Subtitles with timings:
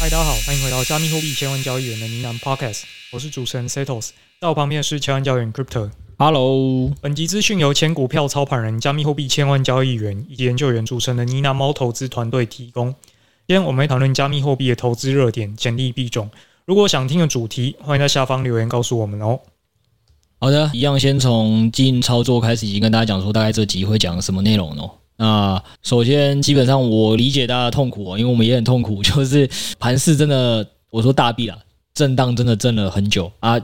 [0.00, 5.90] 嗨，大家好，欢迎回到加密货币千万交易员的呢喃 Podcast，我是主持人 Setos，在我旁边是千万交易员 Crypto。
[6.16, 12.86] Hello，本集资讯由前股票操盘人、加密货币千万交易员以及研究员组成的呢喃猫投资团队提供。
[13.46, 16.30] 今天我们会讨论加密货币的投资热点、潜力币种。
[16.64, 19.38] 如果想听的主题，欢迎在下方留言告诉我们哦。
[20.38, 24.90] 好的，一样先从经营操作开始，已经跟大家讲说，大概这集会讲什么内容哦。
[25.20, 29.46] 那首先，基本上我理解大家痛苦哦，因为我们也很痛苦， 就是
[29.78, 31.58] 盘势真的，我说大币啊，
[31.92, 33.60] 震荡真的震了很久啊，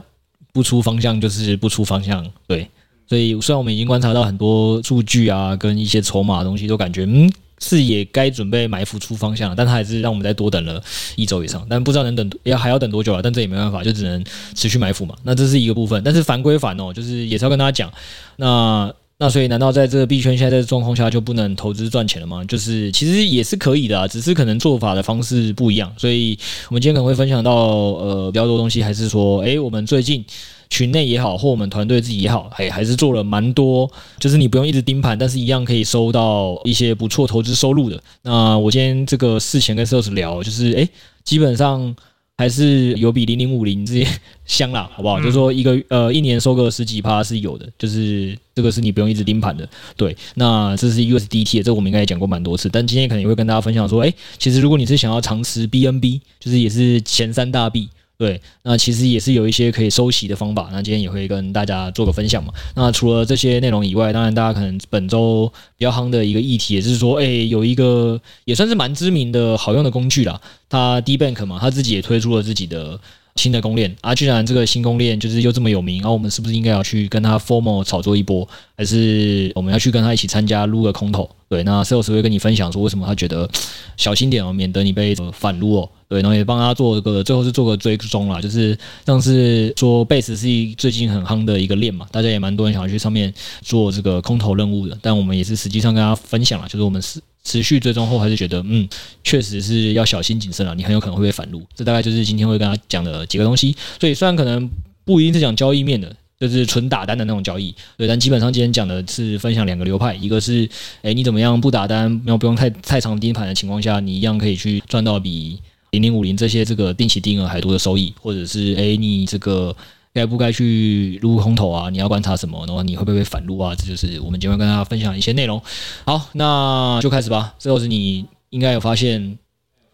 [0.53, 2.69] 不出方向就是不出方向，对，
[3.09, 10.79] 所以虽然我们已经观察到很多数据啊，跟一些筹码的东西，都感觉嗯是也该准备埋伏出方向了，但它还是让我们再多等了
[11.15, 15.15] 一周以上，但不知道能等要还要等多久了，但这也没办法，就只能持续埋伏嘛。
[15.23, 17.91] 那这是一个部分，但是烦归烦哦，就是也是要跟大家讲，
[18.35, 18.93] 那。
[19.19, 22.43] 那所以，难道在这个币圈现在这个状况下就不能投资赚钱了吗？
[22.45, 25.91] 就是其实也是可以的啊，只是可能做法的方式不一样。
[25.97, 26.37] 所以
[26.69, 30.23] 我们今天可能会分享到呃比较多东西，还是说，诶，我们最近
[30.69, 37.99] 群内也好，或我们团队自己也好，还，还是做了蛮多，就是你不用一直盯盘，但是一样可以收到一些不错投资收入的。
[38.21, 40.87] 那我今天这个事前跟 Sales 聊，就是诶，
[41.23, 41.95] 基本上。
[42.37, 44.07] 还是有比零零五零这些
[44.45, 45.17] 香啦，好不好？
[45.19, 49.67] 就是说一个呃一年收个十几趴是有的，就是这个是你不用一直盯盘的。
[49.95, 57.89] 对，那这是 USDT，这个我们应该也讲过蛮多次，但今天可能也会跟大家分享说，哎，其实如果你是想要长持 BNB，就是也是前三大币。
[58.17, 60.69] 对，那其实也是有一些可以收息的方法。
[60.71, 62.51] 那今天也会跟大家做个分享嘛。
[62.75, 65.47] 那除了这些内容以外，当然大家可能本周
[65.77, 70.41] 比较夯的一个议题，也是说，哎，有一个也算是蛮知名的好用的工具啦。
[70.67, 72.99] 它 DBank 嘛，它自己也推出了自己的
[73.35, 74.15] 新的公链啊。
[74.15, 81.29] 既然这个新公链就是又这么有名，然后我们是不是应该要去跟他 Formal 炒作一波，还是我们要去跟他一起参加撸个空头？
[81.49, 83.49] 对，那 Sales 会跟你分享说为什么他觉得
[83.95, 85.89] 小心点哦，免得你被反撸哦。
[86.09, 98.87] 对，然后也帮他做个最后是做个追踪啦，就是像是说 Base 是最近很夯的一个链嘛，大家也蛮多人想要去上面做这个空投任务的，但我们也是实际上跟大家分享了，就是我们是持续追踪后还是觉得嗯，
[99.23, 103.75] 确实是要小心谨慎了，你很有可能会被反撸，这大概就是今天会跟他讲的几个东西。
[103.99, 104.69] 所以虽然可能
[105.03, 110.69] 不一定是讲交易面的，就是纯打单的那种交易，对，但基本上今天讲的是分享两个流派，一个是
[111.01, 115.59] 哎你怎么样不打单，然后不用太太长盯盘的情况下，你一样可以去赚到比。
[115.91, 119.73] 零零五零这些这个定期定额还多的收益，或者是哎，你这个
[120.13, 121.89] 该不该去撸空头啊？
[121.89, 122.61] 你要观察什么？
[122.67, 123.73] 然后你会不会反撸啊？
[123.73, 125.59] 这就是我们今天跟大家分享一些内容。
[126.03, 127.55] 好，那就开始吧。
[127.57, 129.39] 最后是你应该有发现。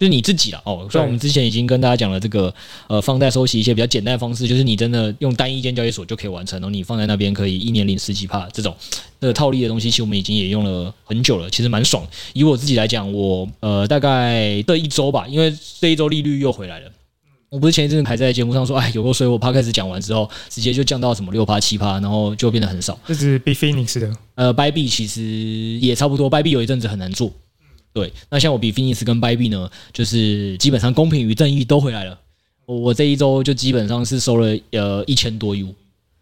[0.04, 2.54] 就是你自己了哦，虽然我们之前已经跟大家讲了这个
[2.88, 8.76] 呃放贷收息一些比较简单的方式，就是你真的用单一间交易所就可以完成，然后你放在那边可以一年领十几趴这种
[9.22, 12.06] 的套利的东西，其实我们已经也用了很久了，其实蛮爽。
[12.34, 16.92] 以我自己来讲，我呃大概这一周吧，因为这一周利率又回来了，
[17.48, 23.00] 我不是前一阵子还在节目上说，哎，有够衰，我趴开始讲完之后，直接就降到什么六趴七趴，然后就变得很少。
[23.08, 25.22] 这是 Bitfinex 的，呃，Bybit 其实
[25.80, 27.32] 也差不多，Bybit 有一阵子很难做。
[27.94, 32.20] 对，那像我 Bitfinex 跟 Bybit 呢，就是基本上公平与正义都回来了。
[32.66, 35.74] 我我这一周就基本上是收了呃一千多 U，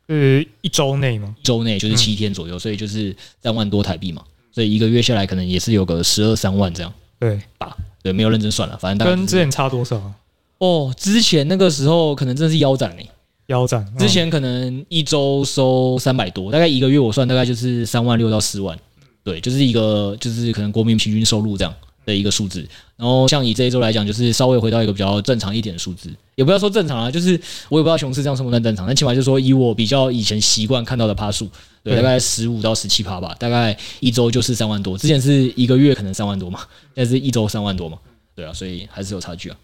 [0.07, 1.35] 呃一周内吗？
[1.41, 4.21] 周内就是七天左右，嗯、所以就是三万多台币嘛。
[4.51, 6.93] 所以一个月下来可能也是有个十二三万这样。
[7.19, 7.77] 对吧？
[8.01, 10.15] 对，没有认真算了，反正大概、就是、跟之前差多少啊？
[10.57, 13.07] 哦，之前那个时候可能真的是腰斩嘞，
[13.45, 13.85] 腰斩。
[13.99, 18.75] 之前可能一周收三百多，大概一个月我算大概就是三万六到四万。
[19.23, 21.73] 对，就是一个就是可能国民平均收入这样
[22.05, 27.39] 的一个数字，然后像以这一周来讲，就是稍微回到一个比较正常一点的数字，也不要说正常啊，就是
[27.69, 31.47] 我也不知道熊市这样算不算正常，但起码就是说以我比较以前习惯看到的趴数，
[31.83, 36.61] 对，大概十五到十七趴吧，大概一周就是三万多，之前是一个月可能三万多嘛，
[36.95, 37.99] 现在是一周三万多嘛，
[38.35, 39.57] 对啊，所以还是有差距啊，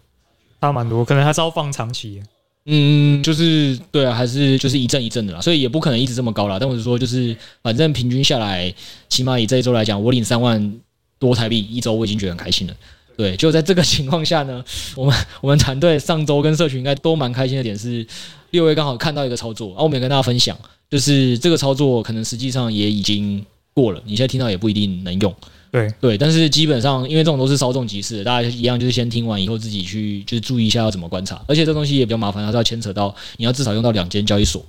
[0.60, 2.22] 差蛮多，可能还是要放长期。
[2.70, 6.58] 嗯，就是对啊，还是就是一阵一阵的啦，所以也不可能一直这么高啦。
[6.60, 8.72] 但我是说，就是反正平均下来，
[9.08, 10.74] 起码以这一周来讲，我领三万
[11.18, 12.74] 多台币一周，我已经觉得很开心了。
[13.16, 14.62] 对，就在这个情况下呢，
[14.94, 18.06] 我们我们团队上周跟社群应该都蛮开心的点是，
[18.50, 20.54] 六 A 刚好看到一个操作，啊，我们也跟大家分享，
[20.90, 23.42] 就是这个操作可能实际上也已经
[23.72, 25.34] 过了，你现在听到也不一定能用。
[25.70, 25.92] 对。
[26.00, 34.64] 对，但是基本上因为这种都是稍纵即逝，大家一样就是先听完以后自己去就是注意一下要怎么观察，而且这东西也比较麻烦，它是要牵扯到你要至少用到两间交易所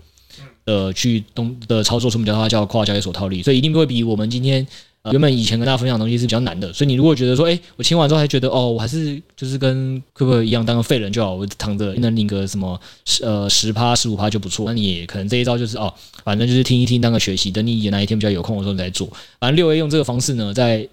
[0.66, 4.66] 呃去东的操作，什么叫它叫跨交易所套利，所以一定会比我们今天。
[5.12, 19.08] 原本以前跟大家分享东西是比较难的，所以你如果觉得说，哎，我听完之后还觉得，哦，我还是就是跟可不可一样当个废人就好，我躺着能领个什么十呃十趴十五趴就不错，那你也可能这一招就是哦，反正就是听一听当个学习，等你哪一天比较有空的时候你再做。
[19.40, 20.88] 反正六 A 用这个方式呢，在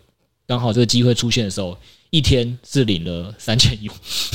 [0.47, 1.77] 刚好这个机会出现的时候。
[2.11, 3.93] 一天是领了三千 U，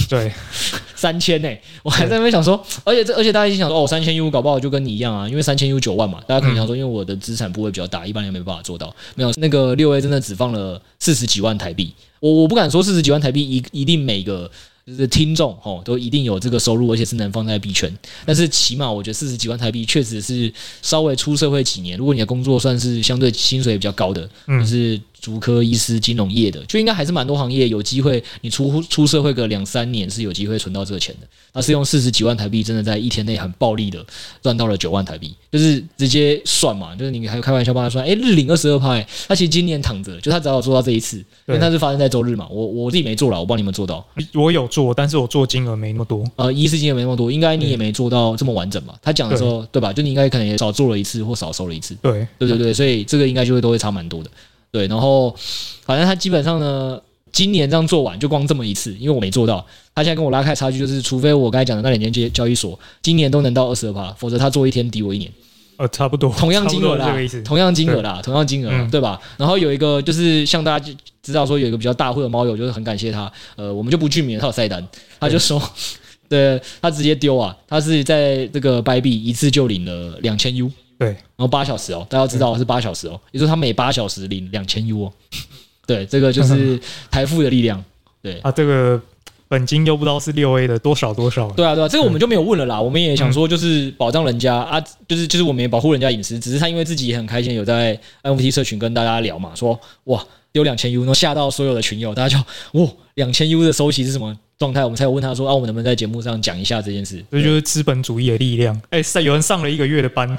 [0.09, 0.31] 对，
[0.95, 1.49] 三千呢，
[1.83, 8.93] 我还在那边想说，而且这而且大家一想说，哦，三千 U 搞不好就跟你一样啊，因为三千 U 九万嘛，大家可能想说，因为我的资产部位比较大，一般人没办法做到。
[9.15, 14.51] 没有那个六 A 真的只放了四十几万台币，我我不敢说四十几万台币一一定每个
[14.85, 17.91] 就是听众哦都一定有这个收入，而且是能放在币圈，
[18.25, 24.99] 但是起码我觉得四十几万台币确实是稍微出社会几年，如果你的工作算是相对薪水比较高的，就是。
[25.21, 28.21] 竹科、医师、金融业的，就应该还是蛮多行业有机会。
[28.41, 31.27] 你出出社会个两三年是有机会存到这个钱的。
[31.53, 34.03] 他是用四十几万台币，真的在一天内很暴利的
[34.41, 42.47] 赚到了九万台币，就是直接算嘛，就是你还开玩笑帮他算，哎，日领二十二派，他其实今年躺着，就他只要做到这一次，因为他是发生在周日嘛。
[42.49, 44.03] 我我自己没做了，我帮你们做到。
[44.33, 46.23] 我有做，但是我做金额没那么多。
[46.37, 48.95] 呃，一次金额没那么多，应该你也没做到这么完整吧？
[49.01, 49.91] 他讲的时候，对，对吧？
[49.91, 51.93] 就你应该可能也少做了一次或少收了一次。
[52.01, 54.29] 对，对对对，所以这个应该就会都会差蛮多的。
[54.71, 55.35] 对，然后
[55.83, 56.99] 反正他基本上呢，
[57.31, 59.65] 今年这样做完就光这么一次，因为我没做到。
[59.93, 65.29] 他现在跟我拉开差距，就是除非我刚才讲的那两间交交易所今年都能到二十二趴，否则他做一天抵我一年。
[65.77, 67.13] 呃，差不多，同样金额啦，
[67.43, 69.19] 同样金额啦，同样金额，嗯、对吧？
[69.35, 70.93] 然后有一个就是像大家
[71.23, 73.31] 知道说有一个比较大户的猫友，就是很感谢他。
[73.55, 74.87] 呃，我们就不具名，他有晒单，
[75.19, 75.61] 他就说，
[76.29, 80.71] 对，他直接丢啊，他是在这个白币一次就领了两千 U。
[81.01, 85.13] 对，然后八小时哦，大家要知道是八小时哦，也就是他每八小时领两千 U 哦。
[85.87, 87.83] 对，这个就是 台富的力量。
[88.21, 89.01] 对啊，这个
[89.47, 91.49] 本金又不知道是六 A 的多少多少。
[91.53, 92.79] 对啊，对啊，这个我们就没有问了啦。
[92.79, 96.37] 我们也想说，就是保障人家啊，就是就是我们也保护人家隐私。
[96.37, 104.83] 只是他因为自己也很开心，有在 NFT 社群跟大家聊嘛，说哇丢两千 U，然后吓到所有的群友，大家就哇两千 U 的收息是什么状态？
[104.83, 107.25] 我们才有问他说啊，我们能不能在节目上讲一下这件事？
[107.31, 108.79] 这就是资本主义的力量。
[108.91, 110.37] 哎，上有人上了一个月的班。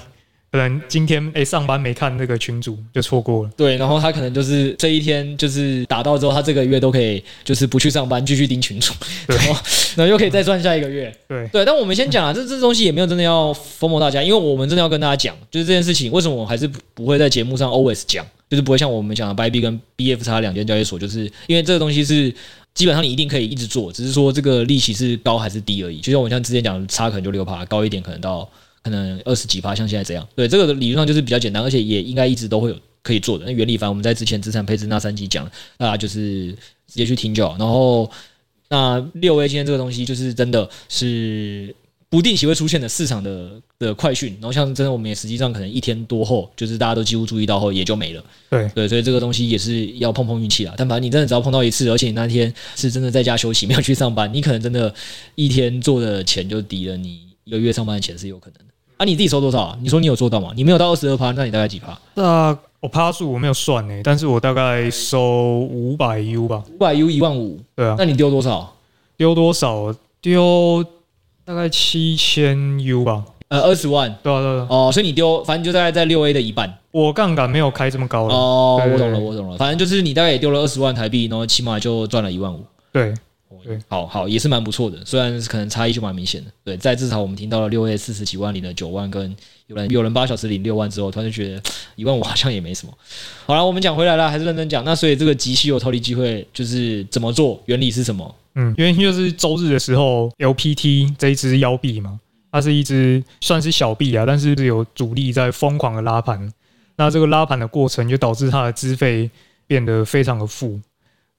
[0.53, 3.51] 可能今天哎、欸、上班没看那个群主就错过了。
[3.57, 8.93] 对，然后他可能就是这一天就是打到之后，他这个月都可以就是不去上班，继续盯群主，
[9.27, 9.57] 然后
[9.97, 11.11] 然后又可以再赚下一个月。
[11.27, 22.31] 对对，但我们先讲啊，这这东西也没有真的要 FOMO 大家，因为我们真的要跟大家讲，就是这件事情为什么我还是不会在节目上 always 讲，就是不会像我们讲的 Bybit 跟 BFX 两间交易所，就是因为这个东西是
[22.75, 25.99] 基本上你一定可以一直做，只是说这个利息是高还是低而已。
[26.01, 28.47] 就像我像之前讲的，差可能就六趴，高一点可能到。
[28.83, 33.45] 可能二十几趴，像现在这样，对，这个理论上就是比较简单，而且也应该一直都会有可以做的。
[33.47, 36.49] 那原理反正我们在之前资产配置那三集讲，大家就是
[36.87, 37.57] 直接去听就好。
[37.59, 38.11] 然后
[38.69, 41.75] 那六 A 今天这个东西就是真的是
[42.09, 48.25] 不定期会出现的市场的的快讯，然后像真的我们也实际上可能一天多后，就是大家都几乎注意到后也就没了。
[48.51, 50.75] 对对，所以这个东西也是要碰碰运气啦。
[50.77, 54.95] 但反正你真的只要碰到一次，而且你那天是真的在家休息，没有去上班，你可能真的
[55.35, 58.72] 一天做的钱就抵了你一个月上班的钱是有可能的。
[59.03, 59.79] 啊，你自己收多少啊？
[59.83, 60.53] 你说你有做到吗？
[60.55, 61.99] 你没有到二十二趴，那你大概几趴？
[62.15, 67.59] 那我趴数我没有算呢、欸，但是我大概收五百 U 吧，五百 U 一万五。
[67.75, 68.73] 对啊，那你丢多少？
[69.17, 69.93] 丢多少？
[70.21, 70.85] 丢
[71.45, 73.25] 大概七千 U 吧。
[73.49, 74.17] 呃，二十万。
[74.23, 74.67] 对啊，对啊。
[74.71, 76.73] 哦，所以你丢，反正就大概在六 A 的一半。
[76.93, 78.35] 我杠杆没有开这么高了。
[78.35, 79.59] 哦，我懂了，我懂了。
[79.59, 82.65] 反正就是你大概也丢了二十万台币，然后起码就赚了一万五。
[82.93, 83.13] 对。
[83.65, 86.51] 对，好好也是蛮不错的，虽然可能差异就蛮明显的。
[86.65, 89.35] 对，在至少我们听到了六月四十几万领了九万，跟
[89.67, 91.63] 有人有人八小时领六万之后，突然就觉得
[91.97, 92.93] 一万五好像也没什么。
[93.47, 94.85] 好了，我们讲回来了，还是认真讲。
[94.85, 97.63] 那所以这个极稀有套利机会就是怎么做？
[97.67, 98.35] 原理是什么？
[98.55, 106.53] 嗯，原因就是周日的时候，LPT 这一支妖币嘛，它是一只算是小币啊，但是有主力在疯狂的拉盘。
[106.97, 109.31] 那这个拉盘的过程就导致它的资费
[109.67, 110.79] 变得非常的负。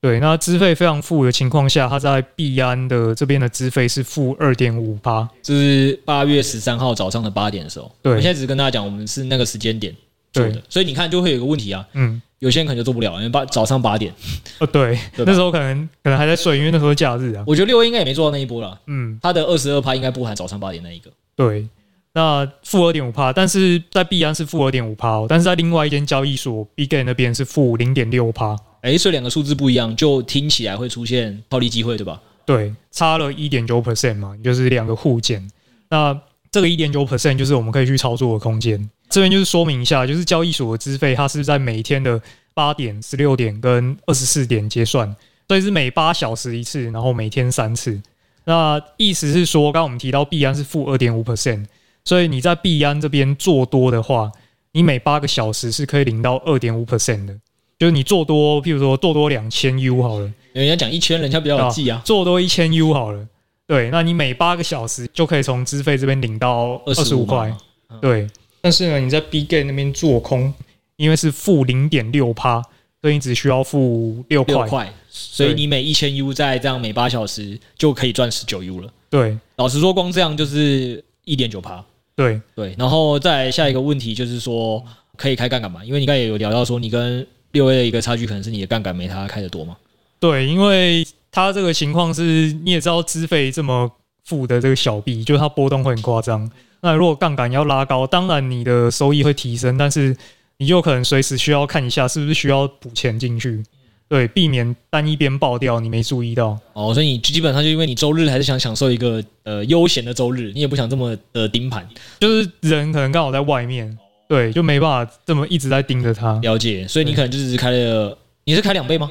[0.04, 7.90] 对，那资费非常负的情况下，它在币安的这边的资费是负二点五八，这是八月十三号早上的八点的时候。
[8.02, 9.96] 对，我现在只是跟大家讲，我们是那个时间点
[10.34, 14.14] 做的，对所以你看就会有一个问题啊，嗯，有些人可能就做不了，因为八早上八点，
[14.60, 17.44] 哦对，对吧 那时候可能可能还在睡，因为那时候假日啊。
[17.48, 21.10] 我觉得六 A 应该也没做到那一波了，嗯，它的二十二趴应该不含早上八点那一个。
[21.38, 21.66] 对，
[22.14, 28.58] 那负二点五趴，但是在币安是负二点五趴，但是在另外一间交易所 Bitget 那边是负零点六趴。
[28.84, 32.22] 哎，所以两个数字不一样，就听起来会出现套利机会，对吧？
[32.46, 35.50] 对，差了一点九 percent 嘛，就是两个互减。
[35.90, 36.20] 那
[36.52, 38.90] 这个一点九 percent 就是我们可以去操作的空间。
[39.10, 42.22] 这边就是说明一下，就是交易所的资费，它是在每天的
[42.54, 45.16] 八点、十六点跟二十四点结算，
[45.48, 48.02] 所以是每八小时一次，然后每天三次。
[48.44, 51.66] 那意思是说，刚刚我们提到币安是负二点五 percent，
[52.04, 54.30] 所以你在币安这边做多的话，
[54.74, 57.40] 你每八个小时是可以领到二点五 percent 的。
[57.84, 63.28] 就是你做多，譬如说做多两千 U 好了，人家讲一千，人家比较有记啊，做多一千 U 好了，
[63.68, 67.54] 对，那你每八个小时就可以从资费这边领到二十五块，
[68.00, 68.26] 对。
[68.62, 70.54] 但是呢，你在 Bitget 那边做空，
[70.96, 72.62] 因为是负零点六趴，
[73.02, 74.94] 所以你只需要付六块。
[75.10, 78.90] 所以你每一千 U 在这样每八小时就可以赚十九 U 了。
[79.10, 81.84] 对，老实说，光这样就是一点九趴。
[82.16, 84.82] 对对，然后再下一个问题就是说，
[85.18, 85.84] 可以开杠杆嘛？
[85.84, 89.78] 因为你刚才也有聊到说，你跟六 A 的一个差距可能是你的杠杆没他开的多嘛？
[90.20, 93.90] 对，因为他这个情况是，你也知道资费这么
[94.26, 96.50] 负的这个小币，就是它波动会很夸张。
[96.82, 100.16] 那如果杠杆要拉高，当然你的收益会提升，但是
[100.58, 103.64] 你就可能随时需要看一下是不是需要补钱进去。
[104.10, 111.88] 对，避免单一边爆掉，你没注意到哦，所以你基本上就因为你周日还是想享受一个呃悠闲的周日，你也不想这么的盯盘，
[112.20, 116.40] 就是人可能刚好在外面，对，就没办法这么一直在盯着它。
[116.42, 119.10] 了解，所以你可能就只是开了，你是开两倍吗？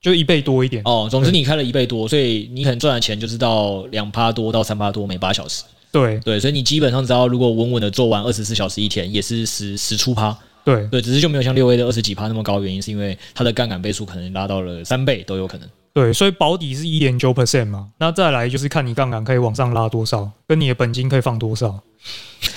[0.00, 1.08] 就一倍多一点哦。
[1.10, 5.64] 总之你开了一倍多，所以你可能赚的钱就是到两趴多到三趴多每八小时。
[5.90, 10.36] 对对，所以你基本上只要如果稳稳的做完二十四小时一天，也是十十出趴。
[10.64, 15.68] 对对，只是就没有像六 A 的二十几趴那么高，原因是因为它的杠杆倍数可能拉到了三倍都有可能。
[15.92, 21.80] 对，所以保底是一点九 percent 嘛，那再来就是看你杠杆可以往上拉多少，跟你的本金可以放多少。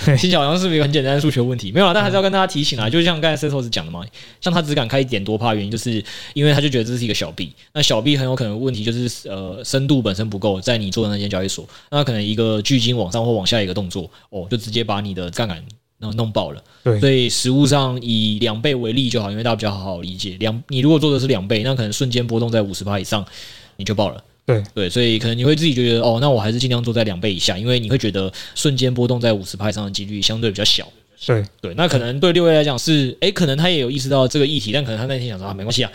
[0.04, 4.04] 听起来好像是一个很简单的数学问题，没有啦，但还是要跟大家提醒啊，就像刚才 Setos 讲的嘛，
[4.40, 6.02] 像他只敢开一点多趴，原因就是
[6.34, 15.62] 因为他就觉得这是一个小币，那小币很有可能问题就是呃深度本身不够，在你做的那间交易所，那可能一个巨鲸往上或往下一个动作，哦，就直接把你的杠杆。
[16.00, 20.36] 弄弄爆了，对，所以实物上以两倍为例就好，因为大家比较好好理解。
[20.38, 23.26] 两，你如果做的是两倍，那可能瞬间波动在五十趴以上，
[23.74, 24.22] 你就爆了。
[24.48, 24.64] 对。
[24.74, 30.88] 对，所以可能你会自己就觉得，哦，那我还是尽量做在两倍以下，因为你会觉得瞬间波动在五十派上的几率相对比较小。
[31.26, 31.44] 对。
[31.60, 35.92] 对，那可能对六位来讲是，诶，可能他也有意识到这个议题，但可能他那天想说啊，没关系啊，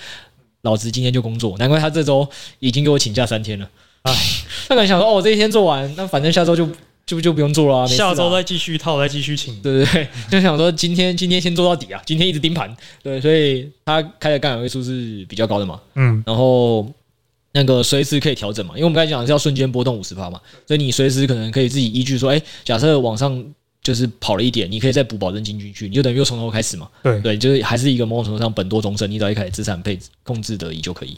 [0.62, 2.30] 老子今天就工作，难怪他这周
[2.60, 3.68] 已经给我请假三天了。
[4.04, 4.14] 哎，
[4.70, 6.70] 他可能想说，哦，我这一天做完，那反正下周就。
[7.06, 16.90] 就就不用做了，啊，下周再继续套，再继续请，对对对，就想说今天今天先做到底啊，今天一直盯盘，对，所以他开的杠杆位数是比较高的嘛，嗯，然后
[17.54, 23.44] 那个随时可以调整嘛，因为我们刚才讲的是要瞬间波动五十趴嘛，所以你随时可能可以自己依据说，哎，假设往上
[23.84, 31.18] 就是跑了一点，你可以再补保证金进去，你就等于又从头开始嘛，对对，就是还是一个某种程度上本多终身，你只要一开始资产配置控制得宜就可以。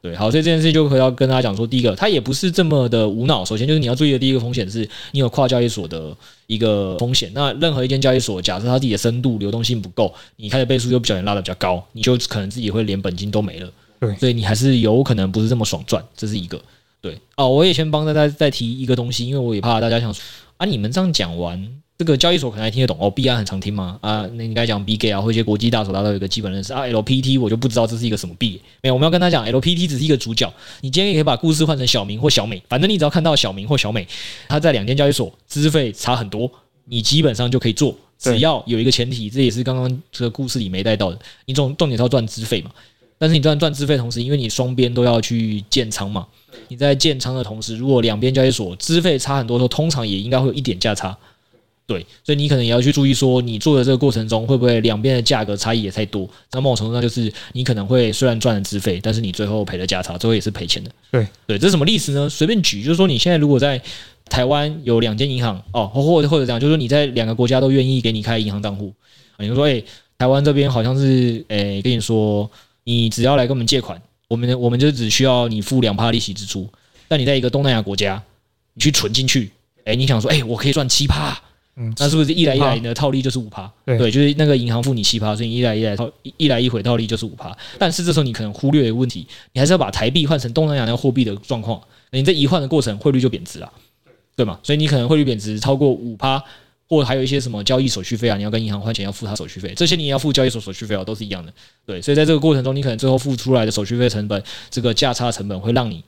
[0.00, 3.42] 对，好，所以这件事就可以要跟大家讲说，第一个，它也不是这么的无脑。
[3.42, 6.14] 首先就是你要注意的第一个风险是，你有跨交易所的
[6.46, 7.30] 一个风险。
[7.34, 13.72] 那任何一间交易所，假设它自己的深度、流动性不够，你开的倍数又不小心拉得比较高，你就可能自己会连本金都没了。
[14.06, 16.60] 对，所以你还是有可能不是这么爽赚，这是一个。
[17.00, 20.22] 对，哦，我也先帮大家再提一个东西，因为我也怕大家想说，
[20.56, 21.80] 啊，你们这样讲完。
[21.96, 23.96] 这个交易所可能还听得懂哦，币安很常听吗？
[24.00, 26.82] 啊，那你刚才讲 Bitget 啊，或一些国际大所，大家都有一个基本认识啊。
[26.82, 30.52] LPT 我就不知道这是一个什么币，没有，我们要跟他讲，LPT 只是一个主角。
[30.80, 34.08] 你今天也可以把故事换成小明或小美，反正你只要看到小明或小美，
[34.48, 36.50] 他在两间交易所资费差很多，
[36.86, 42.72] 你基本上就可以做，只要有一个前提，这也是刚刚这个故事里没带到的，你重重点是要赚资费嘛。
[43.18, 46.26] 但是你赚赚资费同时，因为你双边都要去建仓嘛，
[46.68, 51.16] 你在建仓的同时，如果两边交易所资费差很多的时候，通常也应该会有一点价差。
[51.86, 56.26] 对，所以你可能也要去注意，说你做的这个过程中，会不会两边的价格差异也太多？
[56.52, 60.90] 那某种程度上，就是你可能会虽然赚了资费，但是你最后赔了价差，最后也是赔钱的。
[61.10, 62.26] 对对，这是什么意思呢？
[62.26, 63.78] 随便举，就是说你现在如果在
[64.30, 68.90] 台湾有两间银行哦，或者或者这样，就是说你在两个国家都愿意给你开银行账户，
[69.38, 69.82] 你就说，哎，
[70.16, 72.50] 台湾这边好像是，哎，跟你说，
[72.84, 76.68] 你只要来跟我们借款，我们我们就只需要你付两趴利息支出。
[77.08, 78.22] 但你在一个东南亚国家，
[78.74, 79.50] 你去存进去，
[79.84, 81.38] 哎，你想说，哎，我可以赚七趴。
[81.76, 83.68] 嗯，那是不是一来一来的套利就是五趴？
[83.84, 87.56] 对，就是那个银行付你七趴，所以一来一来套一来一回套利就是五趴。
[87.80, 91.80] 但是这时候你可能忽略的问题，你还是要把台币换成东南亚那个货币的状况，
[92.12, 93.72] 你这一换的过程汇率就贬值了，
[94.36, 94.58] 对吗？
[94.62, 96.40] 所以你可能汇率贬值超过五趴，
[96.88, 101.52] 或者还有一些什么交易手续费啊，你要跟银行换钱要付他手续费，这些你也要付交易所手续费啊，都是一样的。
[101.86, 106.02] 对，所以在这个过程中，你可能最后付出来的手续费成本，这个价差成本会让你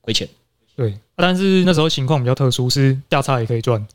[0.00, 0.28] 亏钱。
[0.74, 3.86] 对，但是那时候情况比较特殊，是价差也可以赚。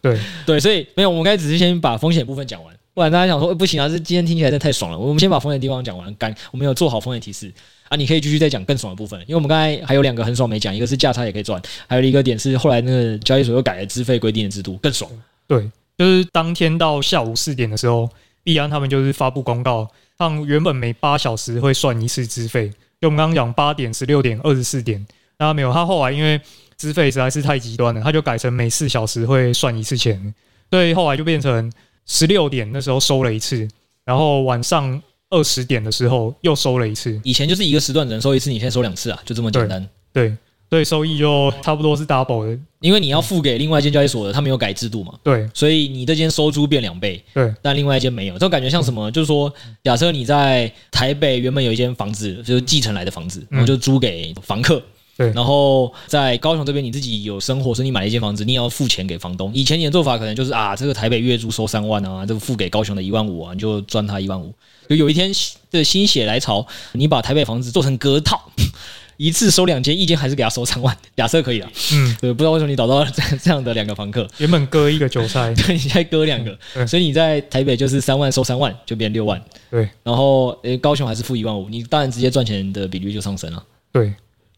[0.00, 2.74] 对对，所以没有，我们该只是先把风险部分讲完。
[2.92, 4.96] 不然大家想说，欸、不行啊，这今天听起来真的太爽了。
[4.96, 7.52] 我们先把风险地方讲完，干，我们有做好风险提示
[7.94, 15.10] 啊，你可以继续再讲更爽的部分，因为我们刚才还有两个很爽没讲，一个是价差也可以赚，还有一个点是后来那个交易所又改了资费规定的制度，更爽。
[15.46, 18.08] 对，就是当天到下午四点的时候，
[18.42, 22.68] 币安他们就是发布公告，让原本每八小时会算一次资费，
[23.00, 25.06] 就我们刚刚讲八点、十六点、二十四点，
[25.38, 26.40] 那没有，他后来因为
[26.76, 30.34] 资费实在是太极端了，他就改成每四小时会算一次钱，
[30.70, 31.72] 所以后来就变成。
[32.06, 33.66] 十六点那时候收了一次，
[34.04, 37.20] 然后晚上二十点的时候又收了一次。
[37.24, 39.86] 以前就是一个时段只能收一次，你现在收两次啊，就这么简单。
[40.12, 40.36] 对，对，
[40.70, 45.14] 所以收益就差不多是 double 的，因为你要付给另外一间交易所的，他没有改制度嘛。
[45.22, 47.22] 对，所以你这间收租变两倍。
[47.32, 49.10] 对，但另外一间没有，这种感觉像什么？
[49.10, 49.52] 就是说，
[49.82, 54.82] 假设你在台北原本有一间房子，就是继承来的房子，然后就租给房客。
[55.16, 59.52] 对，然后在高雄这边，你自己有生活，所以你买了一间房子，你也要付钱给房东。
[59.54, 64.52] 以前你的做法可能就是啊，这个台北月租收三万啊，这个付给高雄的一万五啊，你就赚他一万五。
[64.88, 65.32] 就有一天
[65.70, 68.50] 的心血来潮，你把台北房子做成隔套，
[69.16, 71.68] 一次收两间，一间还是给他收三万， 假设可以了。
[71.92, 79.40] 嗯，对，不知道为什么你找到 这这样的两个房客，原本割一个韭菜，对，你再割两个，所以你在台北就是三万收三万，就变六万。
[79.70, 83.62] 对，然后诶，高雄还是付一万五，你当然直接赚钱的比率就上升了。
[83.92, 84.12] 对。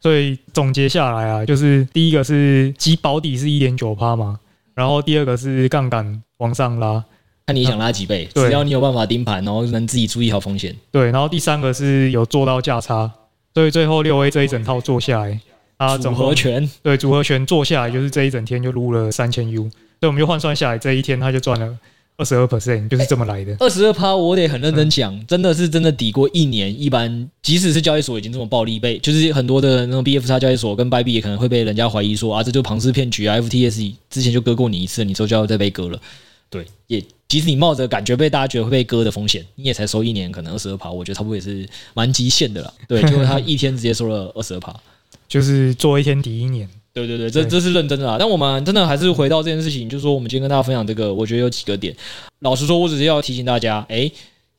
[0.07, 4.39] 所以总结下来啊，就是第一个是基保底是一点九趴嘛，
[4.73, 7.03] 然后第二个是杠杆往上拉，
[7.45, 10.73] 看你想拉几倍，只要你有办法盯盘，然后能自己注意好风险。
[10.93, 13.11] 对，然后第三个是有做到价差，
[13.53, 15.41] 所以最后六 A 这一整套做下来，
[15.77, 19.71] 啊，组合拳，对，组合拳做下来就是这一整天就撸了三千 U，所
[20.03, 21.77] 以我们就换算下来，这一天他就赚了。
[22.17, 23.55] 二十二 percent 就是这么来的。
[23.61, 26.81] 二十二趴，我得很认真讲，真的是真的抵过一年。
[26.81, 33.37] 一般即使是交易所已经这么暴利，被就是很多的那种 BFX 交易所跟 Bybit 也可能会被人家怀疑说啊，这就是庞氏骗局啊。
[33.37, 36.01] FTS 之前就割过你一次，你之后就要再被割了。
[36.49, 42.73] 对，也即使你冒着感觉被大家觉得会被割的风险，你也才收一年，可能二十二趴，我觉得差不多也是蛮极限的了。
[42.89, 44.75] 对，结果他一天直接收了二十二趴，
[45.29, 46.67] 就是做一天抵一年。
[46.97, 48.17] 对对对，这这是认真的啊！
[48.19, 51.95] 但我们真的还是回到这件事情，就是说我们今天跟大家分享这个，我觉得有几个点。
[52.39, 54.11] 老实说，我只是要提醒大家，诶，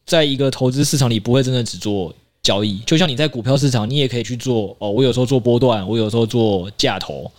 [0.06, 2.78] 在一个投资市场里，不会真的只做交易。
[2.86, 4.92] 就像你在股票市场，你也可以去做哦。
[4.92, 7.32] 我有时候做波段，我有时候做价投。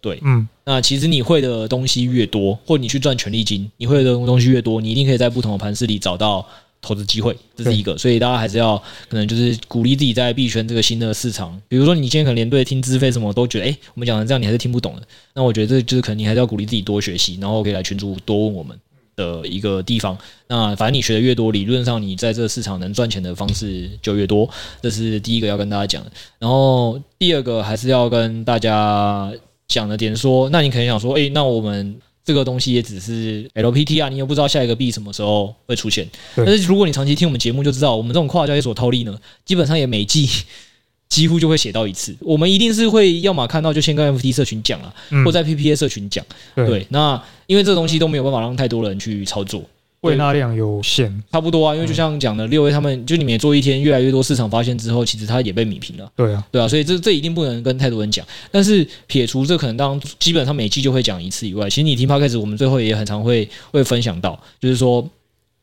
[0.00, 6.46] 对，嗯，那其实你会的东西越多，或你去赚权利金，你会的东西越多，你一定可以在不同的盘势里找到。
[6.80, 8.76] 投资机会，这是一个，所以大家还是要
[9.08, 11.60] 可能就是鼓励自己在币圈这个新的市场。
[11.66, 15.02] 比如说，你今天可能连对听资费什么都觉得，诶，我们讲的这样你还是听不懂的。
[15.34, 18.78] 那我觉得这就是可能你还是要鼓励自己多学习，然后可以来群主多问我们
[19.16, 20.16] 的一个地方。
[20.46, 24.48] 那反正你学的越多，理论上你在这个市场能赚钱的方式就越多。
[24.80, 26.12] 这是第一个要跟大家讲的。
[26.38, 29.32] 然后第二个还是要跟大家
[29.66, 31.96] 讲的点说，那你可能想说，诶，那我们。
[32.26, 36.06] 这个东西也只是 LPT 啊，你又不知道下一个币什么时候会出现。
[36.34, 40.28] 但是如果你长期听我们节目，就知道我们这种跨交易所套利呢，基本上也每季
[41.08, 42.16] 几乎就会写到一次。
[42.18, 44.92] 我们一定是会要么看到就先跟 FT 社群讲啊，
[45.24, 46.26] 或在 PPA 社群讲。
[46.56, 49.62] 对，那因为这个东西都没有办法让太多人去操作。
[50.02, 56.08] 胃纳量有限，差不多啊，因为就像讲的，六 A 他们就你们也做一天，越来越多市场发现之后，其实它也被米平了。
[56.14, 58.24] 对啊，对啊，所以这这一定不能跟太多人讲。
[58.52, 65.08] 但是撇除这可能当基本上每季就会讲一次以外，其实你听 Podcast，我们最后也很常会会分享到，就是说，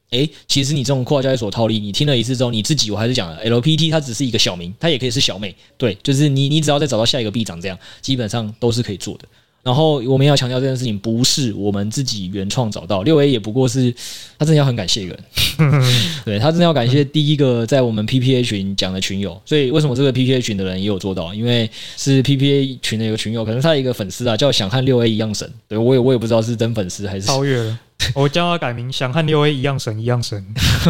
[0.09, 5.55] 诶，其实你这种跨交易所套利，你听了一次之后，你自己我还是讲了 LPT，它只是一个小名，它也可以是小妹。
[5.77, 9.25] 对，就是你你只要再找到下一个币涨这样，基本上都是可以做的。
[9.63, 13.89] 然后我们要强调这件事情不是我们自己原创找到，六 A 也不过是
[14.37, 15.81] 他真的要很感谢一个人，
[16.25, 21.33] 对，他真的要感谢第一个在我们 PPA 群讲的群友，所以为什么这个 PPA 群的人也有做到？
[21.33, 27.79] 因为是 PPA 群的一个群友，可能他一个粉丝啊，叫想和六 A 一样神，对，我也我也不知道是真粉丝还是超越了，
[28.15, 30.45] 我叫他改名想和六 A 一样神一样神。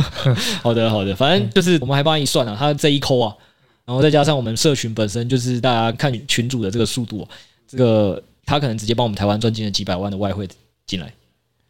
[0.64, 3.36] 好的好的，反正就是我们还帮他一算啊，他这一扣啊，
[3.86, 7.28] 然后再加上我们社群本身就是大家看群主的这个速度，
[7.68, 8.24] 这个。
[8.46, 10.48] 他可能直接帮我们台湾赚进了几百万的外汇
[10.86, 11.14] 进来，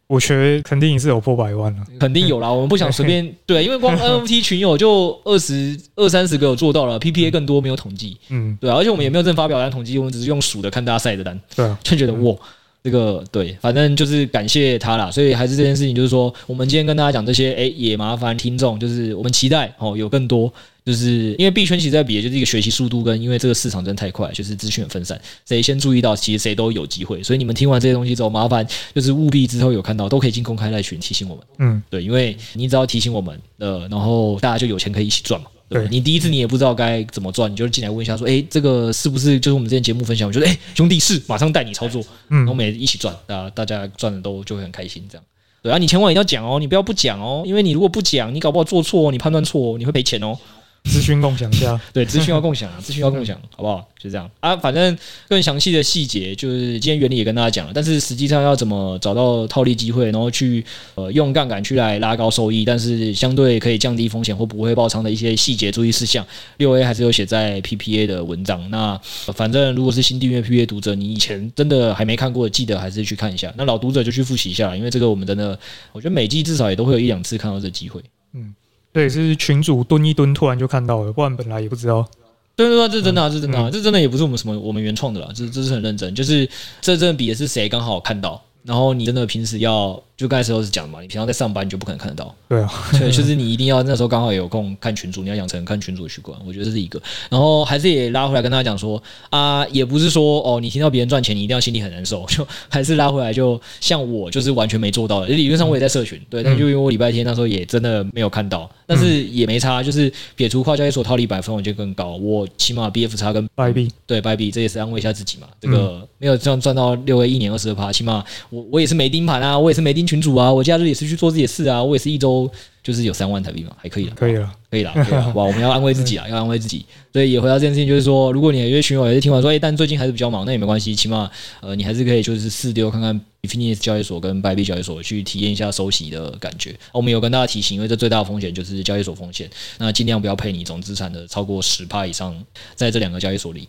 [0.06, 2.50] 我觉得肯定也是有破百万了，肯定有啦。
[2.50, 12.36] 我们不想随便 对，因为光 NFT 群友就二十二三十个有做到了，PPA 更多没有统计，嗯，对啊，而且我们也没有正发表单统计，我们只是用数的看大家晒的单，对啊，就觉得哇，
[12.84, 15.10] 这个对，反正就是感谢他啦。
[15.10, 20.52] 所以还是这件事情，就是说我们今天跟大家讲这些，哎，也麻烦听众，就是我们期待哦有更多。
[20.84, 25.18] 就是因为币圈其实在比的就是一个学习速度，跟因为这个市场真的太快，就是资讯很分散，
[25.48, 27.22] 谁先注意到，其实谁都有机会。
[27.22, 31.44] 所以你们听完这些东西之后，麻烦就是务必之后有看到都可以进公开赖群提醒我们。
[31.56, 35.46] 嗯，对，因为你只要提醒我们，呃，然后大家就有钱可以一起赚嘛。
[35.68, 40.28] 对，对你第一次你也不知道该怎么赚，你就进来问一下说，哎，这个是不是就是我们之前节目分享？
[40.28, 45.24] 我觉得，哎，兄弟是，马上带你操作，嗯，然后我们也一起赚，啊大家赚的都就会很开心这样。
[45.62, 50.36] 对啊，你千万一定要讲哦，你不要不讲哦，因为你如果不讲，你搞不好做错，你判断错，你会赔钱哦。
[50.84, 53.86] 资讯共享一下， 对，资讯要共享啊， 资讯要共享，好不好？
[53.98, 54.96] 就这样啊，反正
[55.28, 66.24] 更详细的细节就是今天原理也跟大家讲了，但是实际上要怎么找到套利机会，然后去呃用杠杆去来拉高收益，但是相对可以降低风险或不会爆仓的一些细节注意事项，
[66.58, 68.70] 六 A 还是有写在 PPA 的文章。
[68.70, 69.00] 那
[69.34, 73.52] 反正如果是新订阅 PPA 读者，你以前真的还没看过，记得还是去看一下。
[73.56, 75.58] 那老读者就去复习一下，因为这个我们真的，
[75.92, 78.02] 我觉得每季至少也都会有一两次看到这机会。
[78.34, 78.54] 嗯。
[78.94, 82.08] 对，是群主蹲一蹲，突然就看到了，不然本来也不知道。
[82.56, 86.48] 对对对，这真的、啊，这真的、这真的也不是我们什么我们原创的啦，这这是很认真，就是
[86.80, 90.02] 这真的比的是谁刚好看到，然后你真的平时要。
[90.16, 92.34] 就刚才时候是讲嘛，你平常在上班你就不可能看得到。
[92.48, 96.38] 对啊， 对，就是你一定要那时候刚好有空看群主，你要养成看群主的习惯。
[96.46, 97.00] 我觉得这是一个。
[97.28, 102.24] 然后还是也拉回来跟大家讲说啊，也不是说哦，你听到别人赚钱，你一定要心里很难受。
[102.30, 105.26] 就还是拉回来，就像我就是完全没做到的。
[105.26, 112.14] 理论上我也在社群，对，但就因为我礼拜天那时候也真的没有看到，但是也没差，就是撇除跨交易所套利百分，我觉得更高。
[112.16, 115.48] 我起码 BF 差跟币币对币币，这也是安慰一下自己嘛。
[115.60, 120.84] 这个没有这样赚到六 A 一年二十二趴，起码我我也是没盯盘啊，我也是没盯群主啊，我假日。
[120.84, 122.48] 也是去做自己的事啊，我也是一周
[122.82, 124.92] 就是有三万台币嘛，还可以了，可以了，可以了，
[125.34, 126.84] 哇，我们要安慰自己啊，要安慰自己。
[127.12, 131.30] 所以也回到这件事情，就是说，如果你有些群友也是听完说，哎，但最近还是比较忙，那也没关系，起码
[131.62, 136.78] 呃，你还是可以就是试丢看看 Infinity 交易所跟 Bybit 交易所去体验一下收息的感觉。
[136.92, 142.36] 我们有跟大家提醒，因为这最大的风险就是交易所风险，那尽量不要配你总资产的超过十趴以上
[142.74, 143.66] 在这两个交易所里，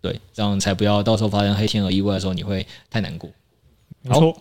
[0.00, 3.30] 对，这样才不要到时候发生黑天鹅意外的时候你会太难过。
[4.02, 4.34] 没错。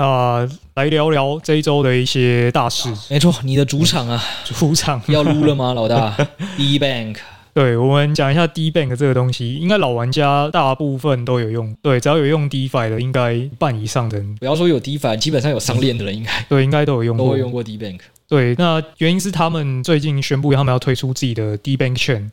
[0.00, 2.88] 那来聊聊这一周的一些大事。
[3.10, 6.16] 没错，你的主场啊，主场要撸了吗，老大？
[6.56, 7.16] D Bank，
[7.52, 11.76] 对，我们讲一下 D Bank 这个东西，应该老玩家大部分都有用。
[11.82, 18.00] 对，只要有用 DeFi 的，应该一半以上的人，不要说有 DeFi，基本上有商链的人应该对，应该都有用过，都会用过 D Bank。
[18.26, 22.30] 对，那原因是他们最近宣布他们要推出自己的 D Bank Chain，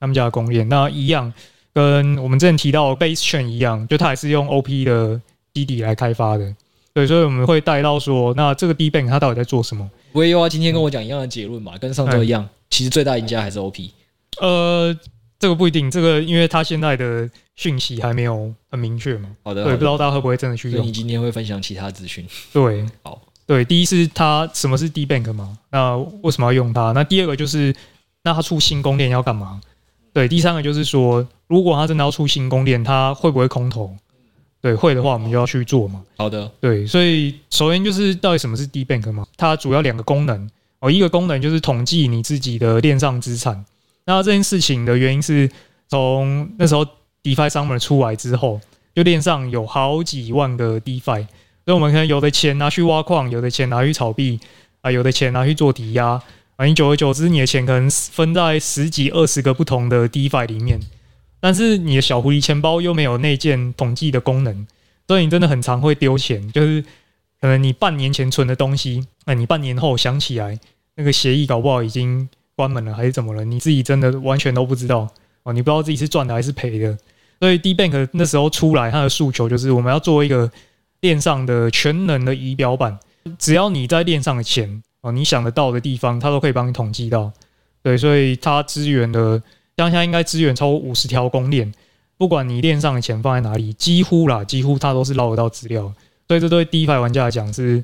[0.00, 1.30] 他们家的公链，那一样
[1.74, 5.20] 跟我们之前提到 Base Chain 一样，就它也是用 OP 的
[5.52, 6.54] 基底来开发的。
[6.92, 9.88] 对，所以我们会带到说，那这个 D Bank 它到底在做什么？
[10.12, 11.78] 不会又要今天跟我讲一样的结论嘛？
[11.78, 13.92] 跟上周一样，其实最大赢家还是 OP。
[14.40, 14.96] 呃，
[15.38, 19.28] 这个不一定，这个因为它现在的讯息还没有很明确嘛。
[19.44, 20.84] 好的，对，不知道大家会不会真的去用。
[20.84, 22.26] 你今天会分享其他资讯？
[22.52, 25.56] 对，好，对，第一是它什么是 D Bank 嘛？
[25.70, 26.90] 那为什么要用它？
[26.92, 27.72] 那第二个就是，
[28.24, 29.60] 那它出新公链要干嘛？
[30.12, 33.94] 对，第三个就是说，如果它真的要出新公链，它会不会空投？
[34.62, 36.02] 对，会的话我们就要去做嘛。
[36.16, 39.26] 好的，对，所以首先就是到底什么是 D Bank 嘛？
[39.36, 43.64] 它主要两个功能哦，一个功能就是统计你自己的链上资产。
[44.04, 45.50] 那这件事情的原因是
[45.88, 46.84] 从那时候
[47.22, 48.60] DeFi Summer 出来之后，
[48.94, 51.26] 就链上有好几万个 DeFi，
[51.64, 54.40] 所以我们可能有的钱拿去挖矿，有的钱拿去炒币
[54.82, 56.20] 啊，有的钱拿去做抵押
[56.56, 60.80] 啊，你久而久之，你的钱可能分在十几、二十个不同的 DeFi 里面。
[61.40, 64.66] 但是你的小狐狸钱包又没有内建统计的功能，
[65.08, 66.52] 所以你真的很常会丢钱。
[66.52, 66.82] 就是
[67.40, 70.60] 可能你半年前存的东西，那你半年后想起来，
[70.96, 73.42] 那个协议搞不好已经关门了，还是怎么了？
[73.42, 75.08] 你自己真的完全都不知道
[75.44, 76.98] 哦，你不知道自己是赚的还是赔的。
[77.40, 80.52] 所以 D Bank 那时候出来，它的诉求就是我们要做一个
[81.00, 82.98] 链上的全能的仪表板，
[83.38, 87.32] 只要你在链上的钱哦，你想得到的地方，它都可以帮你统计到。
[87.82, 89.42] 对，所以它支援的。
[89.80, 91.72] 当下应该支援超过五十条公链，
[92.18, 95.90] 不管你链上的钱放在哪里，几乎啦，几乎它都是捞得到资料。
[96.28, 97.82] 所以这对 DeFi 玩家来讲是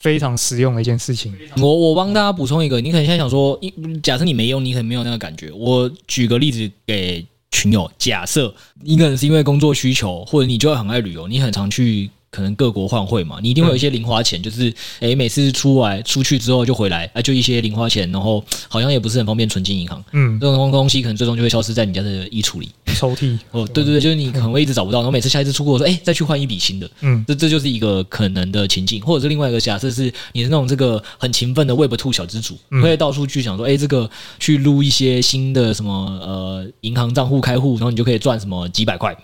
[0.00, 1.32] 非常实用的一件事情。
[1.56, 3.58] 我我帮大家补充一个，你可能现在想说，
[4.02, 5.52] 假设你没用，你可能没有那个感觉。
[5.52, 12.10] 我举个例子给群友，假设你可能是因为工作需求，或者你就会很爱旅游，你很常去。
[12.36, 14.68] 可能各国换汇嘛，你一定会有一些零花钱，就是
[15.00, 23.38] 哎、欸，每次出来出去之后就回来，啊，就一些零花钱，然后好像也不是很方便存进银行，嗯，这种东西可能最终就会消失在你家的衣橱里、抽屉。
[23.52, 39.16] 哦，对对对，就是你可能会一直找不到，然后每次下一次出国说，哎、欸，再去换一笔新的，嗯，这这就是一个可能的情境，或者是另外一个假设是你是那种这个很勤奋的 Web Two 小资主，会到处去想说，哎、欸，这个去撸一些新的什么呃银行账户开户，然后你就可以赚什么几百块。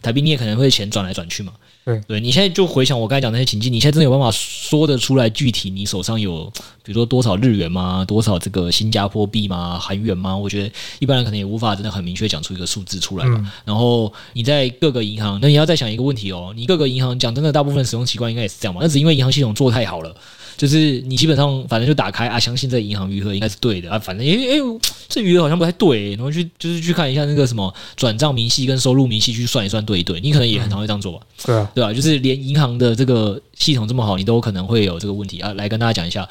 [0.00, 1.52] 台币，你也可能会钱转来转去嘛。
[1.88, 6.44] 对，对你现在就回想我刚才讲那些情境，你现在真的有办法说得出来具体你手上有，
[6.82, 8.04] 比如说多少日元吗？
[8.06, 9.78] 多少这个新加坡币吗？
[9.78, 10.36] 韩元吗？
[10.36, 13.36] 我觉得一般人可能也无法真的很明确讲出一个数字出来吧。
[13.38, 18.80] 嗯、然后你在各个银行，那你要再想一个问题哦，你各个银行讲真的，大部分使用习惯应该也是这样嘛？
[18.82, 20.14] 那只因为银行系统做太好了。
[20.58, 31.20] 就是你基本上反正就打开啊，相信这银行余额应该是对的啊，反正诶诶，这余额好像不太对，然后去就是去看一下那个什么转账明细跟收入明细去算一算对一对，你可能也很常会这样做吧？
[31.22, 35.54] 嗯、对啊，对啊，就是连银行的这个系统这么好，你都可能会有这个问题啊。
[35.54, 36.28] 来跟大家讲一下，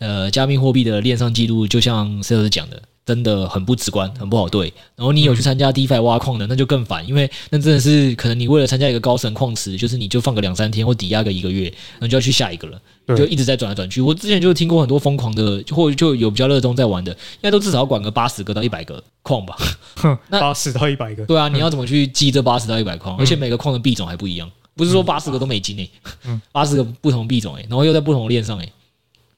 [0.00, 2.82] 呃，加密货币的链上记录，就像 Sales 讲的。
[3.08, 4.70] 真的很不直观，很不好对。
[4.94, 12.78] 然后你有去参加 DeFi 挖矿的，那就更烦，因为那真的是可能你为了参加一个高神矿池，就是你就放个两三天或抵押个一个月，那就要去下一个了，
[13.16, 14.00] 就一直在转来转去。
[14.00, 19.56] 我之前就听过很多疯狂的，或就有比较热衷在玩的，应该都至少要管个八十个到一百个矿吧。
[20.28, 23.16] 那 八十到一百个，对啊，你要怎么去记这八十到一百矿？
[23.18, 25.90] 而且每个矿的币种还不一样，不是说八十个都美金诶，
[26.26, 28.72] 嗯， 八十个不同币种诶，然后又在不同链上诶，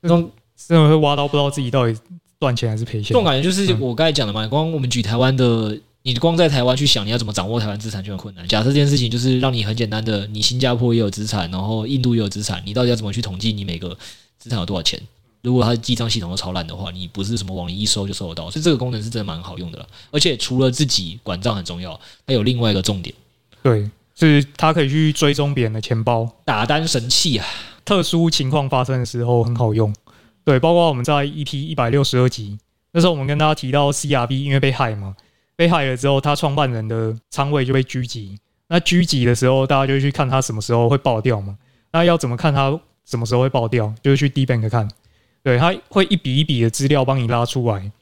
[0.00, 1.96] 那种真的会挖到不知道自己到底。
[2.40, 3.08] 赚钱还是赔钱？
[3.08, 4.48] 这种感觉就是我刚才讲的嘛。
[4.48, 8.46] 光我们举台湾的，你光在台湾去想你要怎么掌握台湾资产就很困难。
[8.48, 13.96] 假设这件事情就是让你很简单的，你新加坡也有资产，然后印度也有资产，你到底要怎么去统计你每个
[14.38, 15.00] 资产有多少钱？
[15.42, 18.50] 如果它的记账系统都超烂的话，你不是什么网银一收就收得到。
[18.50, 19.86] 所以这个功能是真的蛮好用的了。
[20.10, 23.14] 而且除了自己管账很重要，它有另外一个重点，
[23.62, 27.46] 对，是它可以去追踪别人的钱包，打单神器啊！
[27.84, 29.94] 特殊情况发生的时候很好用。
[30.44, 32.58] 对，包括我们在 EP 一百六十二集
[32.92, 35.16] 那时候，我们跟大家提到 CRV 因为被害嘛，
[35.60, 38.38] 被害了之后，他创办人的仓位就被狙击。
[38.68, 41.58] 那狙击的时候，大家就去看他什么时候会爆掉嘛。
[41.92, 43.92] 那要怎么看他什么时候会爆掉？
[44.02, 44.88] 就是去 DeBank 看，
[45.42, 47.92] 对，他会一笔一笔的资料帮你拉出来。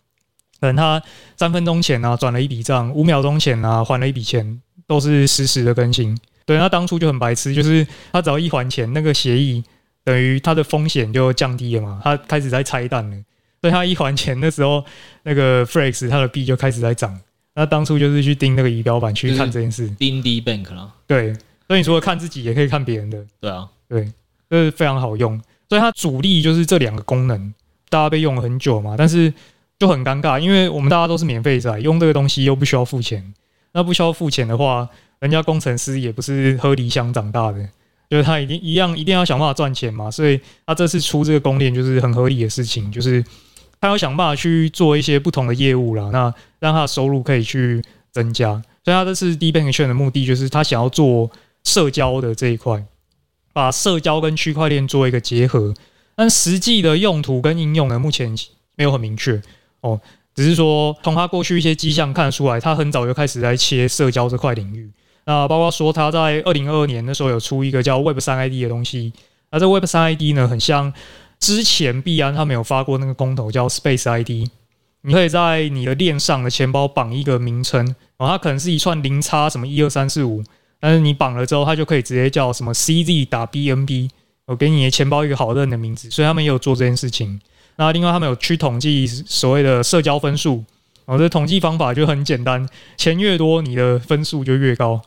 [0.61, 1.03] 可能他
[1.37, 6.17] 三分钟前啊转了一笔账，五秒钟前啊还了一笔钱，都是实时的更新。
[6.47, 9.65] 对，他当初就很白痴，就是他只要一还钱，那个协议。
[10.05, 13.17] 等于他的风险就降低了嘛，他开始在拆弹了，
[13.61, 14.85] 所以他一还钱的时候，
[15.25, 17.19] 那个 Frex 他的币就开始在涨。
[17.59, 20.95] 那当初就是去盯那个仪表板去看这件事，盯 DeBank 了。
[21.09, 21.35] 对，
[21.67, 23.27] 所以你除了看自己，也可以看别人的。
[23.41, 24.13] 对啊，对，
[24.49, 25.37] 这是非常好用。
[25.69, 27.53] 所以它主力就是这两个功能，
[27.89, 29.35] 大家被用了很久嘛，但是
[29.77, 33.35] 就很尴尬，因为我们大家都是免费仔，用这个东西又不需要付钱。
[33.73, 37.69] 那不需要付钱的话，人家工程师也不是喝梨香长大的。
[38.09, 43.23] 就是他一定一样，一定要想办法赚钱嘛，所以他这次出这个供链就是很合理的事情，就是
[43.81, 48.51] 他要想办法去做一些不同的业务啦，那让他的收入可以去增加。
[48.85, 51.31] 所以他这次 DeBank Chain 的目的就是他想要做
[51.65, 52.83] 社交的这一块，
[53.53, 55.75] 把社交跟区块链做一个结合，
[56.15, 58.35] 但实际的用途跟应用呢，目前
[58.77, 59.41] 没有很明确
[59.81, 60.01] 哦，
[60.35, 64.91] 只是说从他过去一些迹象看得出来，他很早就开始在切社交这块领域。
[65.27, 69.13] 那包括说他在二零二二年的时候有出一个叫 Web 三 ID 的东西，
[69.51, 70.91] 那这 Web 三 ID 呢，很像
[71.41, 74.49] 之前币安他们有发过那个公投叫 Space ID，
[75.03, 77.85] 你可以在你的链上的钱包绑一个名称，
[78.17, 80.43] 然后它可能是一串零叉什么一二三四五，
[80.81, 84.11] 但是你绑了之后，它就可以直接叫什么 CZ 打 BNB，
[84.47, 87.41] 我给你的钱包一个好认的名字，所以他们也有做这件事情。
[87.77, 90.65] 那另外他们有去统计所谓的社交分数，
[91.05, 95.01] 哦，这统计方法就很简单，钱越多，你的分数就越高。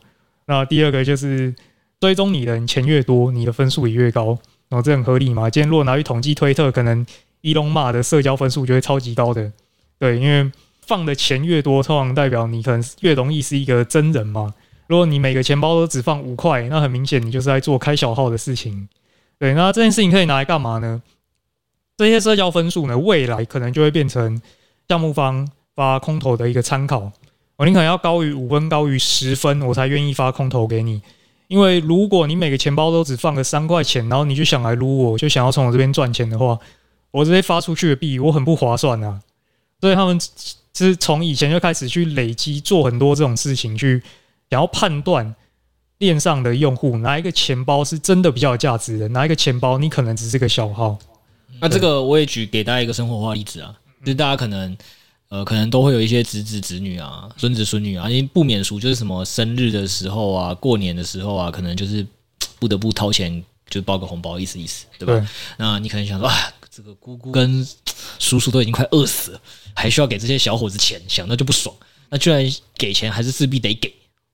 [0.46, 1.54] 那第二个就是
[2.00, 4.38] 追踪你的人钱越多，你的分数也越高，
[4.72, 5.50] 然后这很合理嘛？
[5.50, 7.04] 今天如果拿去统计推特，可能
[7.42, 9.52] 伊隆马的社交分数就会超级高的，
[9.98, 10.50] 对，因为
[10.86, 14.54] 放的钱越多，通常代表你可能越容易是一个真人嘛。
[14.86, 18.88] 如果你每个钱包都只放五块，那很明显你就是在做开小号的事情。
[19.38, 21.02] 对，那这件事情可以拿来干嘛呢？
[21.98, 24.40] 这些社交分数呢，未来可能就会变成
[24.88, 27.12] 项目方发空投的一个参考。
[27.56, 31.02] 我宁可要高于五分，高于十分，我才愿意发空投给你。
[31.52, 36.58] 因为如果你每个钱包都只放个三块钱，然后你就想来撸我，就想要从我这边赚钱的话，
[37.10, 39.20] 我这些发出去的币，我很不划算啊。
[39.78, 40.18] 所以他们
[40.72, 44.02] 是从以前就开始去累积，做很多这种事情，去
[44.48, 45.34] 想要判断
[45.98, 50.98] 链上的用户哪一个钱包是真的比较有价值的，哪一个钱包你可能只是个小号。
[51.60, 54.74] 那这个我也举给大家一个生活化例子啊，就是大家可能。
[55.32, 62.06] 呃，可能都会有一些侄子、侄女啊、孙子、孙女啊，因为不免俗，就是什么生日的时候啊、过年的时候啊，可能就是
[62.58, 65.14] 不得不掏钱，就包个红包，意思意思，对吧？
[65.14, 65.26] 对。
[65.56, 66.36] 那你可能想说，啊，
[66.70, 67.66] 这个姑姑跟
[68.18, 69.40] 叔叔都已经快饿死了，
[69.72, 71.74] 还需要给这些小伙子钱，想到就不爽。
[72.10, 73.90] 那居然给钱，还是势必得给。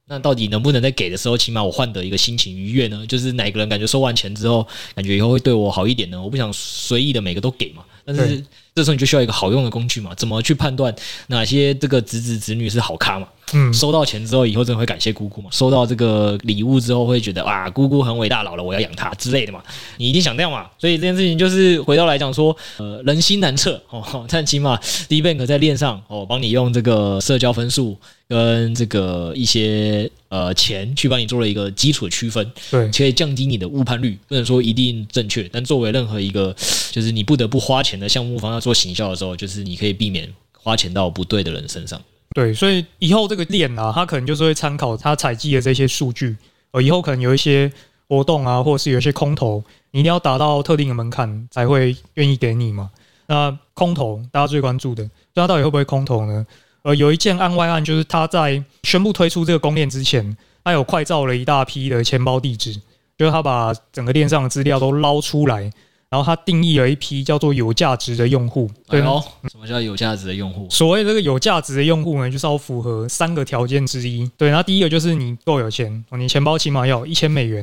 [0.09, 3.07] 那到底能不能在给的时候，起码我换得一个心情愉悦呢？
[3.07, 6.21] 就是哪个人感觉收完钱之后，感觉以后会对我好一点呢？
[6.21, 7.85] 我不想随意的每个都给嘛。
[8.17, 8.43] 但是
[8.75, 10.15] 这时候你就需要一个好用的工具嘛？
[10.15, 10.95] 怎么去判断
[11.27, 13.29] 哪些这个侄子侄女是好咖嘛？
[13.53, 15.49] 嗯，收到钱之后，以后真的会感谢姑姑嘛？
[15.51, 19.63] 收到这个礼物之后，会觉得啊，姑姑很伟大，老了我要养她之类的嘛？
[19.97, 20.67] 你一定想这样嘛？
[20.79, 24.27] 所以这件事情就是回到来讲说，呃，人心难测 哦。
[24.29, 27.97] 但起码 DeBank 在链上哦，帮你用这个社交分数
[28.29, 34.19] 跟这个一些呃钱去帮你做了一个基础的区分，对，可以降低你的误判率。
[34.27, 36.55] 不能说一定正确，但作为任何一个。
[36.91, 42.01] 就是你不得不花钱的项目方要做行销的时候，就是你可以避免花钱到不对的人身上。
[42.35, 46.35] 对，所以以后这个链啊，它可能就是会参考它采集的这些数据，
[46.71, 47.71] 呃，以后可能有一些
[48.09, 52.91] 活动啊，或者是有一些空投，你一定要达到特定的门槛才会愿意给你嘛。
[53.27, 56.47] 那空投大家最关注的，那它到底会不会空投呢？
[56.83, 62.75] 呃，有一件案外案，就是他在宣布推出这个公链之前，他有快照了一大批的钱包地址，
[63.17, 65.71] 就是他把整个链上的资料都捞出来。
[66.11, 70.67] 然后他定义了一批叫做有价值的用户，对哦，什么叫有价值的用户？
[70.71, 74.27] 所谓这个有价值的用户呢，就是要符合三个条件之一。
[74.39, 77.63] 对，那第一个就是你够有钱，你钱包起码要一千美元；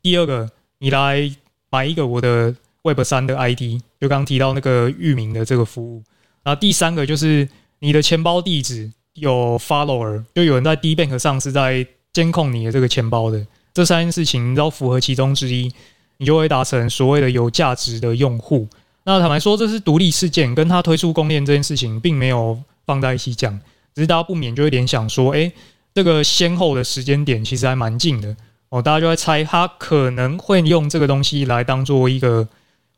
[0.00, 1.28] 第二个，你来
[1.68, 6.00] 买一个我的 Web 三的 ID，就刚刚提到那个域名的这个服务。
[6.44, 7.48] 然后第三个就是
[7.80, 13.44] 你的钱包地址有 follower，就有人在 D Bank 上是在监控你的这个钱包的。
[13.74, 15.72] 这三件事情你要符合其中之一。
[16.20, 18.68] 你就会达成所谓的有价值的用户。
[19.04, 23.58] 那坦白说，这是独立事件，跟他推出公链这件事情并没有放在一起讲。
[23.94, 25.50] 只是大家不免就会联想说，诶，
[25.94, 28.36] 这个先后的时间点其实还蛮近的
[28.68, 28.82] 哦。
[28.82, 32.46] 大家就会猜他可能会用这个东西来当做一个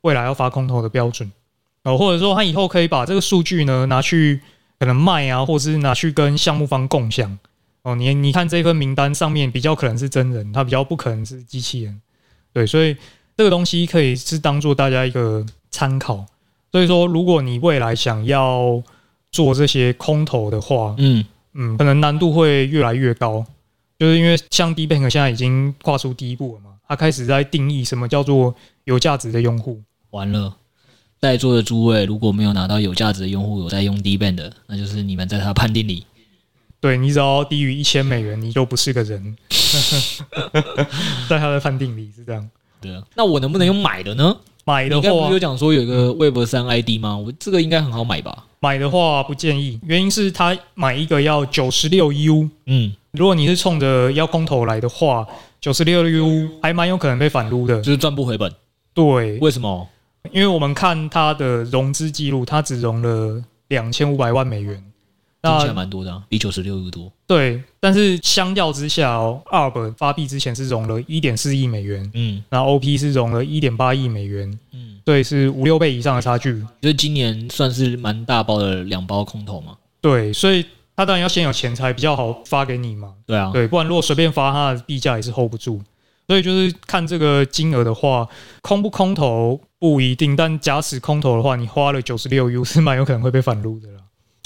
[0.00, 1.30] 未来要发空投的标准
[1.84, 4.40] 哦，或者说他以后可以把这个数据呢拿去
[4.82, 7.38] 可能卖啊，或者是拿去跟项目方共享
[7.82, 7.94] 哦。
[7.94, 12.00] 你你看这份名单上面比较可能是真人，他比较不可能是机器人。
[12.52, 12.96] 对，所以
[13.36, 16.26] 这个东西可以是当做大家一个参考。
[16.72, 18.82] 所以说，如果你未来想要
[19.30, 23.46] 做这些空投的话，嗯嗯，可能难度会越来越高，
[24.00, 29.80] 就是因为像 D Bank 现在已经跨出第一步了嘛，他开始在定义什么叫做有价值的用户。
[30.10, 30.56] 完了，
[31.22, 36.04] 在座的诸位如果没有拿到有价值的用户，有在用 D Bank 的，那就是你们在他判定里，
[36.80, 39.36] 对，你只要低于一千美元，你就不是个人。
[41.30, 43.00] 在他的判定里是这样，对啊。
[43.14, 44.36] 那我能不能用买的呢？
[44.64, 47.16] 买的话，不是有讲说有一个 Web 三 ID 吗？
[47.16, 48.46] 我这个应该很好买吧？
[48.58, 52.50] 买的话不建议，原因是他买一个要九十六 U。
[52.66, 55.24] 嗯，如果你是冲着要空投来的话，
[55.60, 58.52] 九十六 U 还蛮有可能被反撸的，就是赚不回本。
[58.92, 59.88] 对，为什么？
[60.30, 64.82] 因为我们看它的融资记录，它只融了两千五百万美元。
[65.42, 67.10] 听起来蛮多的，啊，比九十六亿多。
[67.26, 76.64] 对，但是相较之下哦，ARB 发币之前是融了一点四亿美元，嗯，然后 OP 是融了一点八亿美元，嗯，对，是五六倍以上的差距。
[76.80, 79.76] 就是今年算是蛮大包的两包空头嘛。
[80.00, 83.12] 对，所以他当然要先有钱才比较好发给你嘛。
[83.26, 85.82] 对啊，对，不然如果随便发，他的币价也是 hold 不住。
[86.32, 88.26] 所以就是看这个金额的话，
[88.62, 94.00] 空不空投不一定，但假使空投的话，你花了九十六 U 是蛮有可能会被反撸的啦。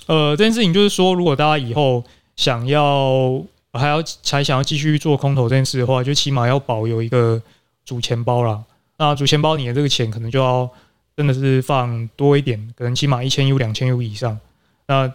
[0.06, 2.02] 呃，这件事情就是说，如果大家以后
[2.34, 3.40] 想要
[3.72, 7.40] 还要才想要继续做空投这件事的话，就起码要保有一个
[7.84, 8.64] 主钱包啦。
[8.98, 10.68] 那主钱包你的这个钱可能就要
[11.16, 14.36] 真的是放多一点，可能起码一千 U、两千 U 以上。
[14.88, 15.12] 那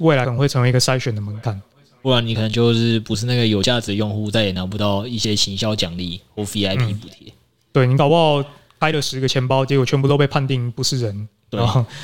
[0.00, 1.62] 未来可能会成为一个筛选的门槛，
[2.00, 7.28] 不然你可能就是不是那个有价值的用户，再也拿不到一些行销奖励或 VIP 补贴。
[7.28, 7.32] 嗯、
[7.72, 8.44] 对，你搞不好
[8.78, 11.28] 开了十个钱包，结果全部都被判定不是人。
[11.50, 11.60] 对，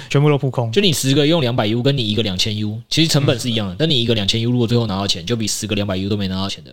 [0.09, 0.73] 全部都扑空。
[0.73, 3.77] 就你十个用两百 U，跟你一个两千 U，其实成本是一样的。
[3.79, 6.71] 但你一个两千 U，如果最后拿到钱，就比十个两百 U 都没拿到钱的。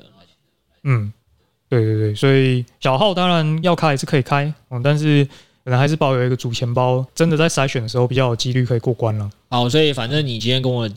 [0.83, 1.11] 嗯，
[1.69, 5.25] 对对对，所以小号当然要开也是可以开，嗯，但是
[5.65, 9.29] 可能还是保有一个主钱包，真的在筛选的时候比较有几率可以过关了。
[9.49, 10.89] 好，所以反正你今天跟我。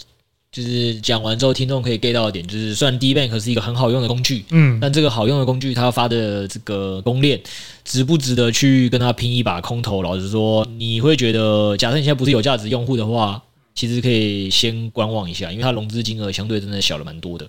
[0.54, 7.40] 就是讲完之后，听众可以 get 到的点，就是虽然 D Bank 是一个很好用的工具，嗯，但这个好用的工具，它发的这个公链，
[7.84, 10.00] 值不值得去跟它拼一把空头？
[10.00, 13.42] 老实说，你会觉得，假设你现在不是有价值用户的话，
[13.74, 17.44] 其实可以先观望一下，因为它融资金额相对真的小了蛮多的，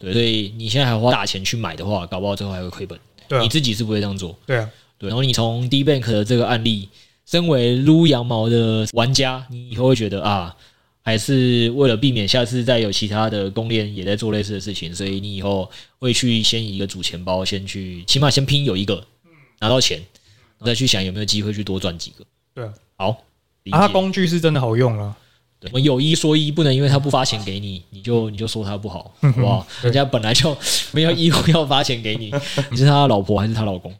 [0.00, 2.98] 对，所以你现在还花大钱去买的话，搞不好最后还会亏本。
[3.28, 5.08] 对啊，你自己是不会这样做，对啊，对。
[5.08, 6.88] 然后你从 D Bank 的这个案例，
[7.30, 10.56] 身为撸羊毛的玩家，你以后会觉得啊。
[11.02, 19.04] 还是为了避免下次再有其他的公链也在做类似的事情，所以你以后会去先以一个主钱包先去，起码先拼有一个
[19.60, 20.00] 拿到钱，
[20.64, 22.24] 再去想有没有机会去多赚几个。
[22.54, 23.08] 对啊，好，
[23.70, 25.16] 啊，它工具是真的好用啊。
[25.58, 29.66] 对，我有一说一，不能因为他不发钱给你， 你就你就说他不好，好不好？
[29.82, 30.56] 人家本来就
[30.92, 32.32] 没有义务要发钱给你，
[32.70, 33.94] 你是他的老婆还是他老公？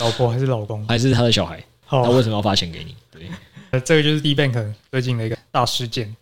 [0.00, 0.86] 老婆还是老公？
[0.86, 1.62] 还是他的小孩？
[1.86, 2.94] 他为什么要发钱给你？
[3.10, 3.22] 对，
[3.70, 6.14] 呃， 这个就是 D Bank 最近的一个大事件。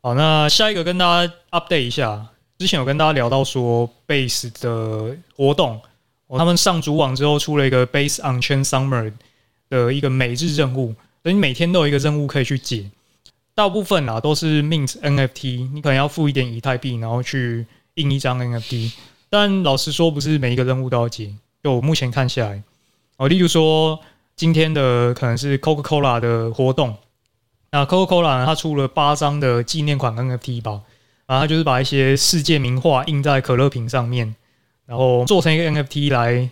[0.00, 5.80] 好，那下一个跟大家 update 一下，之前有跟大家聊到说 Base 的活动，
[6.28, 9.12] 他们上主网之后出了一个 Base on Chain Summer
[9.68, 10.94] 的一个每日任务，
[11.24, 12.88] 所以你每天都有一个任务可以去解，
[13.56, 18.92] 大部分啊都是 Mint NFT，你可能要付一点以太币，然后去印一张 NFT，
[19.28, 21.34] 但老实说不是每一个任务都要解，
[21.64, 22.62] 就我目前看下来，
[23.16, 23.98] 哦，例如说
[24.36, 26.96] 今天的可能是 Coca-Cola 的活动。
[27.70, 30.82] 那 Coca-Cola，它出了八张的纪念款 NFT 包，
[31.26, 34.34] 然后它就是把一些世界名画印在可乐瓶上面，
[34.86, 36.50] 然后做成一个 NFT 来，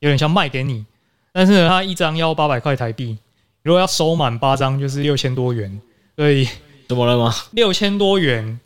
[0.00, 0.86] 有点像卖给你。
[1.32, 3.18] 但是呢，它一张要八百块台币，
[3.62, 5.80] 如果要收满八张，就是六千多元。
[6.16, 6.48] 所以
[6.88, 7.34] 怎么了吗？
[7.50, 8.60] 六千多元。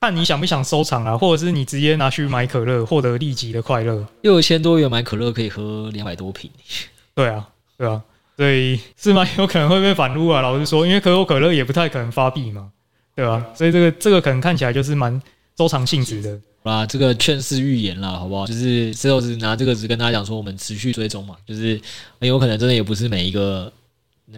[0.00, 4.04] 看你想不想收藏啊，或者是你直接拿去买可乐，获得立即的快乐。
[4.22, 6.50] 六千多元买可乐可以喝两百多瓶。
[7.14, 7.48] 对啊，
[7.78, 8.02] 对啊，
[8.36, 9.26] 对是吗？
[9.38, 10.40] 有可能会被反撸啊。
[10.40, 12.70] 老实说，因为可口可乐也不太可能发币嘛，
[13.14, 15.20] 对吧、所以这个这个可能看起来就是蛮
[15.56, 16.40] 收藏性质的。
[16.62, 18.46] 啊，这个劝世预言啦，好不好？
[18.46, 21.80] 就是 Sales 拿这个只跟大家讲说，我们持续追踪嘛，就是
[22.20, 23.72] 很有可能真的也不是每一个。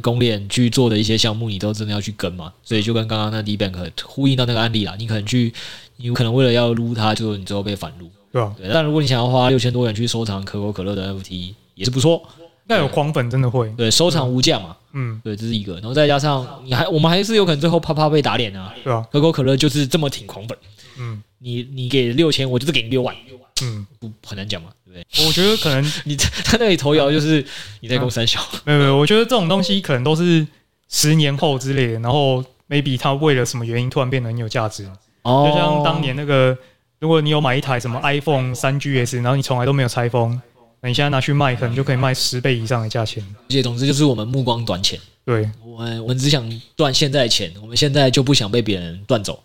[0.02, 2.52] 公链去做的一些项目，你都真的要去跟嘛？
[2.64, 5.54] 所以就跟刚刚那 DeBank 呼应到那个案例啦，你可能去，
[5.98, 8.52] 你可能为了要撸它，就你最后被反撸，对吧？
[8.58, 8.68] 对。
[8.72, 12.20] 但如果你想要花六千多元去收藏可口可乐的 NFT，也是不错。
[12.66, 13.68] 那有狂粉真的会。
[13.76, 14.76] 对收藏无价嘛？
[14.92, 15.74] 嗯，对，这是一个。
[15.74, 19.06] 然后再加上你还，我们还是有可能最后啪啪被打脸啊，对吧？
[19.10, 20.56] 可口可乐就是这么挺狂粉，
[20.98, 23.14] 嗯，你你给六千，我就是给你六万，
[23.62, 24.68] 嗯，不很难讲嘛。
[24.84, 25.26] 对不对？
[25.26, 27.44] 我觉得可能 你他那里头摇就是
[27.80, 30.46] 你在攻三小，没有没有，我觉得这种东西可能都是
[30.88, 34.88] 十年后之类的，然后 maybe 他为了什么原因突然变得很有价值，
[35.22, 35.50] 哦。
[35.50, 36.56] 就像当年那个，
[37.00, 40.40] 如果你有买一台什么 iPhone 三 GS，然后你从来都没有拆封，
[40.84, 43.24] 那你现在拿去卖，可能就可以卖十倍以上的价钱。
[43.48, 49.42] 而且总之就是我们目光短浅，对，我们我们只想赚现在的钱，我们现在就不想被别人赚走。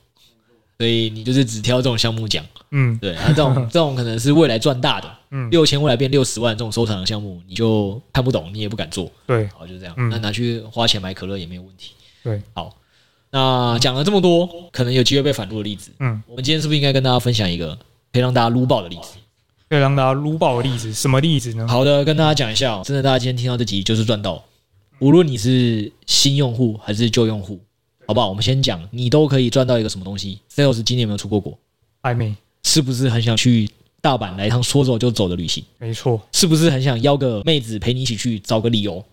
[0.78, 12.76] 所以你就是只挑这种项目讲，嗯，对，那、啊、这种 这种可能是未来赚大的，嗯，六千未来变六十万这种收藏的项目，你就看不懂，你也不敢做，对，好，就这样，嗯、那拿去花钱买可乐也没有问题，对，好，
[13.32, 17.74] 那讲了这么多，可能有机会被反撸的例子，嗯，我们今天是不是应该跟大家分享一个
[18.12, 19.19] 可以让大家撸爆的例子？
[19.70, 21.68] 可以让大家撸爆的例子，什么例子呢？
[21.68, 24.44] 好的，跟大家讲一下，真的，大家今天听到这集就是赚到，
[25.00, 27.60] 无论你是新用户还是旧用户。
[28.08, 28.28] 好不好？
[28.28, 31.56] 我们先讲，你都可以赚到一个什么东西？Sales 今年有没有出过国？
[32.02, 32.36] 还没。
[32.64, 33.70] 是不是很想去
[34.02, 35.64] 大阪来一趟说走就走的旅行？
[35.78, 36.20] 没错。
[36.32, 39.06] 是不是很想邀个妹子陪你一起去，找个理由？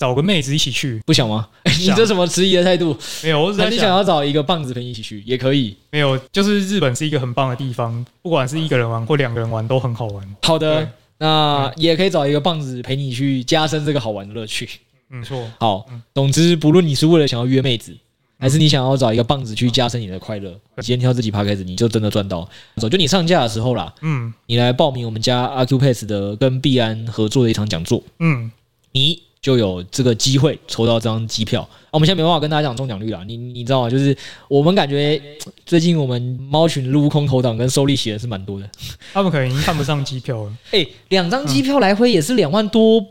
[0.00, 0.98] 找个妹子一起去？
[1.04, 1.46] 不想吗？
[1.68, 2.96] 想你这什么迟疑的态度？
[3.22, 5.76] 没有，我只是你想要找一个棒子陪你一起去也可以。
[5.90, 10.36] 没有，就是日本是一个很棒的地方，不管是一个人玩或两个人玩都很好玩。
[10.42, 14.66] 好的，那也可以找一个棒子陪你去加深这个好玩的乐趣。
[15.06, 15.46] 没错。
[15.60, 17.94] 好，总之不论你是为了想要约妹子。
[18.42, 20.50] 还是你想要找一个棒子去加深你的快乐？
[20.78, 22.48] 今天挑这几趴开始，你就真的赚到。
[22.76, 28.50] 走，就你上架的时候啦，嗯，你来报名我们家 Acupass 的跟币安合作的一场讲座，嗯，
[28.92, 31.62] 你就有这个机会抽到这张机票。
[31.62, 33.90] 啊，我们现在没办法跟大家讲中奖率啦，你你知道吗？
[33.90, 34.16] 就是
[34.48, 35.20] 我们感觉
[35.66, 38.70] 最近我们猫群撸空投档跟收利息的是蛮多的，
[39.12, 40.52] 他们可能已经看不上机票了。
[40.72, 43.04] 哎，两张机票来回也是两万多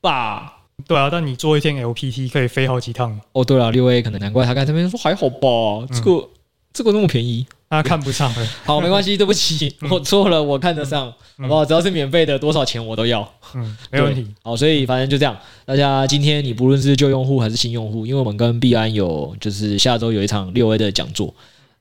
[0.00, 0.62] 吧？
[0.88, 3.44] 对啊，但你做一天 LPT 可以飞好几趟哦。
[3.44, 6.28] 对了，六 A 可能难怪他刚才这边说还好吧，这个、嗯、
[6.72, 7.46] 这个那么便宜，
[7.82, 8.32] 他看不上。
[8.64, 11.64] 好，没关系， 对不起，我错了，我看得上，嗯、好不好？
[11.64, 13.28] 只要是免费的，多少钱我都要。
[13.54, 14.26] 嗯，没问题。
[14.42, 15.36] 好，所以反正就这样。
[15.64, 21.34] 大家今天你不论是旧用户还是新用户，因为我们跟币安有就是下周有一场六 A 的讲座，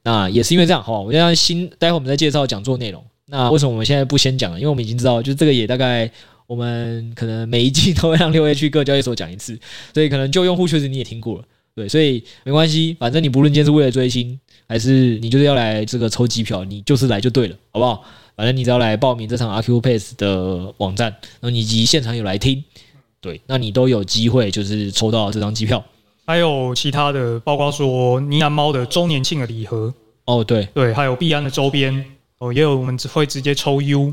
[0.03, 0.99] 那也是因为这样，好吧？
[0.99, 3.03] 我们要新，待会我们再介绍讲座内容。
[3.27, 4.57] 那为什么我们现在不先讲了？
[4.59, 6.09] 因为我们已经知道，就是这个也大概。
[6.45, 9.57] 我们可能每一季都会让六 A 去各交易所讲一次，
[9.93, 14.37] 所以可能旧用户确实你也听过了，对，所以没关系，反正你不论今天是为了追星，
[14.73, 18.03] 还是你就是要来这个抽机票，你就是来就对了，好不好？
[18.35, 22.63] 反正你只要来报名这场 RQ Pace 的网站，然后你及现场有来听，
[23.21, 25.85] 对，那你都有机会就是抽到这张机票，
[26.25, 29.93] 还有其他的，包括说呢喃猫的周年庆的礼盒，
[30.25, 30.67] 哦，对。
[30.73, 32.03] 对，还有币安的周边，
[32.39, 34.11] 哦，也有我们只会直接抽 U。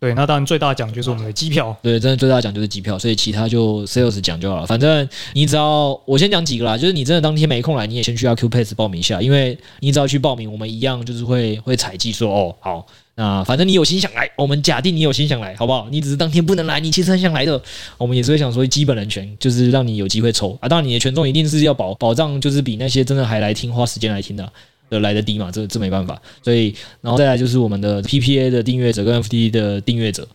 [0.00, 1.76] 对，那当然最大奖就是我们的机票。
[1.82, 4.64] 对，真的最大奖就是机票，所以其他就 sales 讲就好了。
[4.64, 12.86] 反正你只要我先讲几个啦，就是你真的当天没空来，你也先去啊 Q Pass 报名一下，因为你只要去报名，我们一样就是会会采集说哦，好，
[13.16, 15.88] 那反正你有心想来，我们假定你有心想来，好不好？
[15.90, 17.60] 你只是当天不能来，你其实很想来的，
[17.96, 20.68] 我们也是会想说基本人权，就是让你有机会抽啊。
[20.68, 24.48] 当然你的权重一定是要保保障，就是比那些真的还来听花时间来听的。
[24.90, 30.26] 的来的低嘛，这这没办法，所以然后再来就是我们的 PPA 的订阅者跟 FT 的订阅者，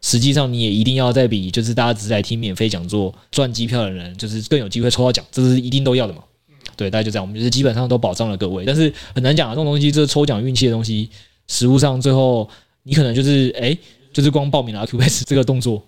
[0.00, 6.22] 实际上你也一定要再比就是大家只是来听免费讲座赚机票的人，就是更有机会抽到奖，这是一定都要的嘛。
[6.76, 11.08] 对，大家就这样，我们就是基本上都保障了各位，但是很难讲啊，这种东西，这抽奖运气的东西，
[11.46, 12.48] 实物上最后
[12.82, 13.76] 你可能就是哎，
[14.12, 15.82] 就是光报名了 QS 这个动作。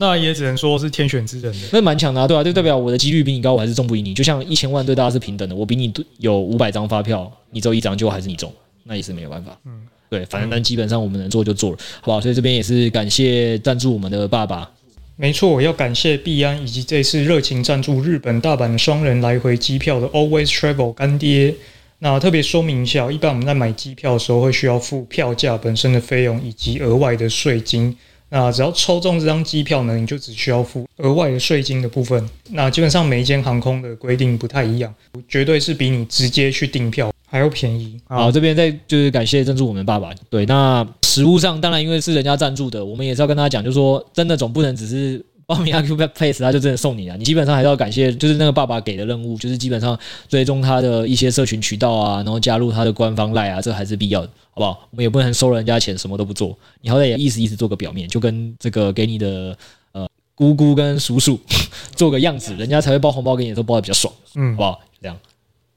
[0.00, 4.14] 那也只能说是天选之人的，那蛮强的啊，对啊，就代表我的几率比你高，我还是中不赢你。
[4.14, 8.50] 就像一千万对大家是平等的，我比你有五百张发票，你只有一张，就还是你中，
[8.84, 9.54] 那也是没有办法。
[9.66, 12.18] 嗯，对，反正但基本上我们能做就做了，好不好？
[12.18, 14.70] 所以这边也是感谢赞助我们的爸爸，
[15.16, 21.54] 没错，要感谢币安以及这次热情赞助日本大阪双人来回机票的 Always Travel 干爹。
[21.98, 27.94] 那特别说明一下，一般我们在买机票的时候会需要付票价本身的费用以及额外的税金。
[28.30, 32.28] 那只要抽中这张机票呢，你就只需要付额外的税金的部分。
[32.50, 34.94] 那基本上每一间航空的规定不太一样，
[35.28, 38.00] 绝对是比你直接去订票还要便宜。
[38.06, 40.10] 好，这边再就是感谢赞助我们爸爸。
[40.30, 45.24] 对，那实物上当然因为是人家赞助的，我们也是要跟大家讲，就是说真的总不能只是。
[45.50, 49.98] 报名 Accupace 他就真的送你了，你基本上还是要感谢，就是那个爸爸给的任务，就是基本上
[50.28, 54.86] 追踪他的一些社群渠道啊，然后加入他的官方 Line 啊，这还是必要的，好不好？
[54.92, 59.56] 我们也不能收人家钱，什么都不做，你好歹也意思意思做个表面，就跟这个给你的
[59.90, 61.36] 呃姑姑跟叔叔
[61.96, 64.80] 做个样子，人家才会包红包给你，都包的比较爽，嗯，好不好？
[65.02, 65.16] 这样。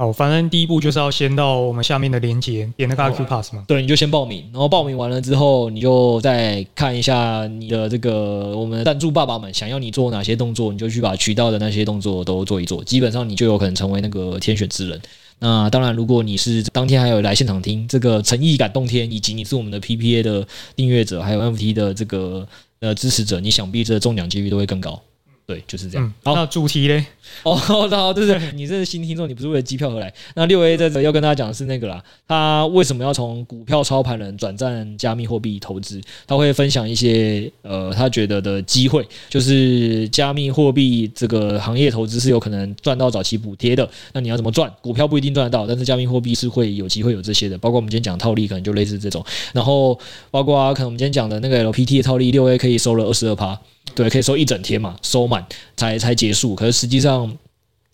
[0.03, 3.63] 好，反正第一步就是要先到我们下面的链接，点那个 Accupass 嘛。
[3.65, 15.01] 对，你就先报名，然后报名完了之后，你就再看一下你的这个我们赞助爸爸们想要你做哪些动作，你就去把渠道的那些动作都做一做，基本上你就有可能成为那个天选之人。
[15.39, 20.45] 那当然，如果你是当天还有来现场听这个诚意感动天，以及你是我们的 PPA 的
[20.75, 22.45] 订阅者，还有 NFT 的这个
[22.81, 25.01] 呃支持者，你想必这中奖几率都会更高。
[25.45, 26.07] 对，就是这样。
[26.07, 27.05] 嗯、好，那主题嘞？
[27.43, 27.53] 哦，
[27.89, 30.13] 好，对对，你这是新听众，你不是为了机票而来。
[30.35, 35.99] 那六 A 在这要跟大家讲的是那个啦，他为什么要从股票操盘人转战加密货币投资？
[36.25, 43.87] 他会分享一些呃，他觉得的机会，就是加密货币这个行业投资是有可能赚到早期补贴的。
[44.13, 44.71] 那你要怎么赚？
[44.81, 47.57] 股票不一定赚得到，但是加密货币是会有机会有这些的。
[47.57, 49.23] 包括我们今天讲套利，可能就类似这种。
[49.51, 49.99] 然后
[50.31, 53.59] 包括可能我们今天讲的那个 LPT 的套利，六 A 可以收了二十二趴。
[53.95, 56.55] 对，可以收一整天嘛，收满才才结束。
[56.55, 57.27] 可是实际上，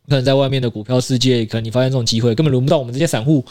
[0.08, 3.44] 可能在外面的股票世界，可能你发现这种机会根本轮不到我们这些散户，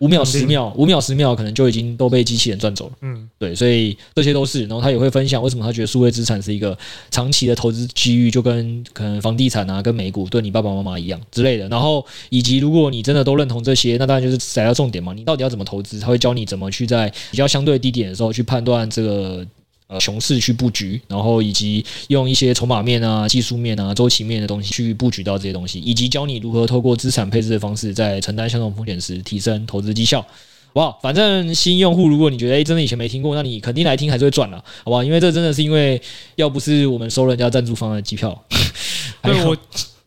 [0.00, 2.92] 五秒十秒，五秒十秒，可能就已经都被机器人赚走了。
[3.00, 4.66] 嗯，对，所以这些都是。
[4.66, 6.76] 然后他也会分享为什么他觉得数位资产是一个
[7.10, 11.68] 长期的投资机遇，就跟可能房地产啊，跟美股对你爸爸妈妈一样之类的。
[11.68, 15.14] 然后以及如果你真的都认同这些，那当然就是踩到重点嘛。
[15.14, 15.98] 你到底要怎么投资？
[15.98, 19.46] 他会教你怎么去在比较相对低点的时候去判断这个。
[19.86, 30.28] 呃，熊市去布局，然后以及用一些筹码面啊、技术面啊、周期面的东西去布局到这些东西，以及教你如何透过资产配置的方式，在承担相同风险时提升投资绩效，好
[30.72, 30.98] 不好？
[31.02, 35.04] 反正新用户，如果你觉得诶真的以前没听过，那你肯定来听还是会赚了，好不好？
[35.04, 36.00] 因为这真的是因为
[36.36, 38.42] 要不是我们收人家赞助方的机票，
[39.22, 39.54] 对，我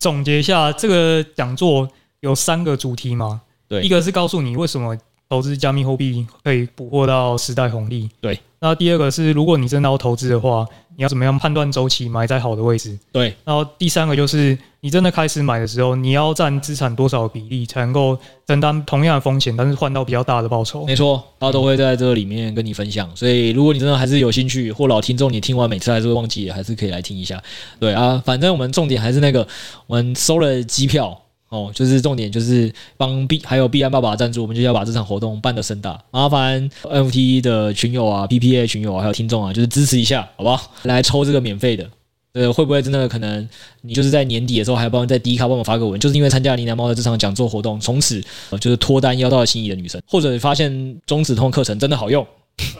[0.00, 4.98] 总结一下，这个讲座有三个主题嘛，对，一个是告诉你为什么。
[5.28, 8.08] 投资加密货币可以捕获到时代红利。
[8.20, 10.66] 对，那第二个是，如果你真的要投资的话，
[10.96, 12.98] 你要怎么样判断周期买在好的位置？
[13.12, 20.84] 对，然后第三个就是，你真的开始买的时候，你要占资产多少比例才能够承担同样的风险，但是换到比较大的报酬？
[20.86, 23.08] 没错，他都会在这里面跟你分享。
[23.14, 27.40] 所以，如果你真的还是有兴趣，或老听众，你听完每次还是会忘记，还是可以来听一下。
[27.78, 29.46] 对啊，反正我们重点还是那个，
[29.86, 31.16] 我们收了机票。
[31.48, 35.98] 哦，就是重点就是帮币还有币安爸爸赞助，我们就要把这场活动办得盛大。
[36.10, 40.70] 麻烦 NFT 的群友啊，PPA 群友啊，还有听众啊，就是支持一下，好不好？
[40.82, 41.88] 来抽这个免费的，
[42.34, 43.48] 呃，会不会真的可能
[43.80, 48.22] 你就是在年底的时候还帮在 D 卡帮我发个文，就是因为参加呢喃猫的这场讲座活动，从此
[48.60, 52.26] 就是脱单邀到了心仪的女生，或者发现中止通课程真的好用。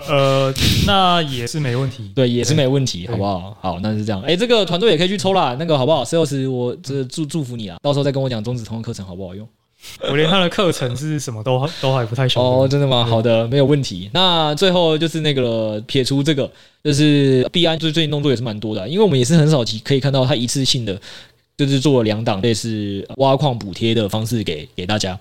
[0.09, 0.53] 呃，
[0.87, 3.57] 那也是没问题，对，也是没问题，好不好？
[3.61, 4.21] 好，那是这样。
[4.23, 9.47] 哎、欸，这个团队也可以去抽啦，那个好不好？Sales，我这祝祝福你啊，到时候再跟我讲中止通的课程好不好用？
[10.11, 12.43] 我连他的课程是什么都 都还不太熟。
[12.43, 13.05] 哦，真的吗？
[13.05, 14.11] 好的，没有问题。
[14.13, 16.51] 那最后就是那个撇除这个，
[16.83, 21.01] 就是币安最最近动作也是蛮多的，因为我们也是很少可以看到他一次性的，
[21.57, 25.17] 就是做了两档类似挖矿补贴的方式给给大家。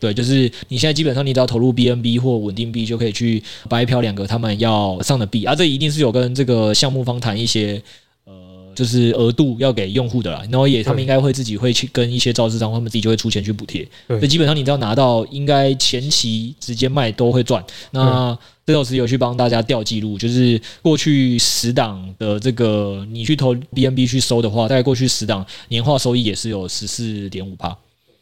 [0.00, 5.54] 对，就是你现在基本上你只要投入 BNB 或稳定币，就可以去白嫖两个他们要上的币啊。
[5.54, 7.80] 这一定是有跟这个项目方谈一些
[8.24, 8.32] 呃，
[8.74, 10.42] 就是额度要给用户的啦。
[10.50, 13.86] 然后也他们应该会自己会去跟一些造市商，他们自己就会出钱去补贴。
[14.08, 17.64] 所以基本上你只要拿到，应该前期直接卖都会赚。
[17.92, 18.36] 那
[18.66, 27.68] 这老师有去帮大家调记录，就是过去十档的这个你去投 BNB 去收的话，大概过去十档年化收益也是有十四点五趴，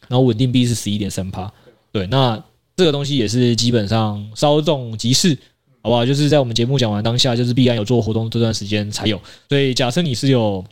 [0.08, 1.50] 然后稳定币是十一点三趴。
[1.92, 2.42] 对，那
[2.74, 5.36] 这个东西也是基本上稍纵即逝，
[5.82, 6.06] 好不好？
[6.06, 9.20] 就是在我们节目讲完当下，就是必然有做活动这段时间才有。
[9.48, 10.64] 所以假设你是有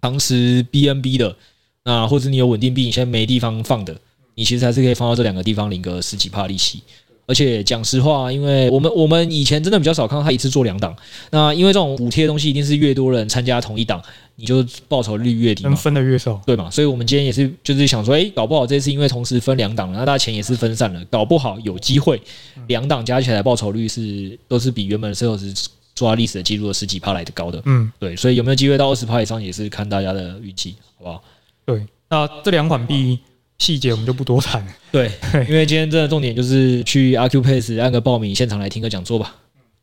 [0.00, 1.36] 长持 BNB 的，
[1.84, 3.94] 那或者你有稳定币，你现在没地方放的，
[4.34, 6.82] 你其实还是可以放到这两个地方领个十几帕利息。
[7.30, 10.92] 而且讲实话，因为我们我们以前真的比较少看到他一次做两档。
[11.30, 14.02] 那因为这种补贴的东西，一定是越多人参加同一档，
[14.34, 16.68] 你就报酬率越低，能分的越少，对嘛？
[16.68, 22.20] 所以我们今天也是就是想说，诶，搞不好这次因为同时分两档，那大家钱也是分散了，搞不好有机会
[22.66, 27.62] 两档加起来报酬率是都是比原本的 sales 抓历史的记录的十几趴来的高的。
[27.64, 31.22] 嗯，对，所以有没有机会到二十趴以上，也是看大家的运气，好不好？
[31.64, 33.20] 对，那这两款币
[33.60, 34.66] 细节我们就不多谈。
[34.90, 35.12] 对，
[35.48, 39.36] 因为今天真的重点就是去 Acupace 按个报名，现场来听个讲座吧。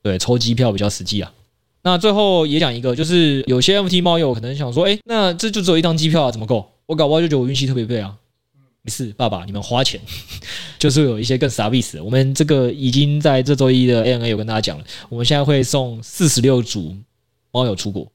[0.04, 1.32] 对，抽机票比较实际啊。
[1.84, 6.70] 那最后也讲一个，就是有些 NFT 猫友可能想说，哎，那这就只有一张机票啊，怎么够？
[6.88, 8.14] 我搞不好就觉得我运气特别背啊。
[8.82, 10.00] 没事，爸爸，你们花钱
[10.80, 12.04] 就是有一些更傻逼死的。
[12.04, 16.96] 我们这个已经在这周一的 ANA 有跟大家讲了，我们现在会送四十六组
[17.52, 18.10] 猫友出国，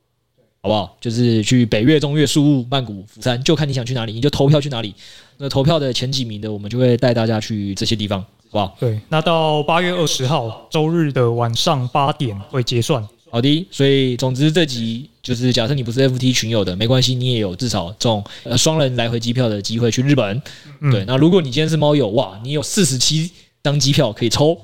[0.63, 0.97] 好不好？
[1.01, 4.95] 就是去北越、中越、宿雾、曼谷、釜山，就看你想去哪里，你就投票去哪里。
[5.39, 8.77] 那投票的前几名的，我们就会带大家去这些地方，好不好？
[8.79, 13.05] 对，那到八月二十号周日的晚上八点会结算。
[13.29, 20.41] 好的，所以总之这集就是假设你不是 FT 群友的，没关系，你也有至少这种呃双人来回机票的机会去日本。
[20.81, 23.29] 嗯、对，那如果你今天是猫友，哇，你有四十七
[23.65, 24.57] 张机票可以抽，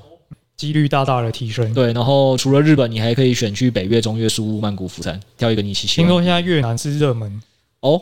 [0.59, 1.73] 几率大大的提升。
[1.73, 5.95] 对，然后除了日本，你还可以选去北越、中越、苏雾、曼谷、釜山，挑一个你喜欢。
[5.95, 7.41] 听说现在越南是热门
[7.81, 7.99] 哦，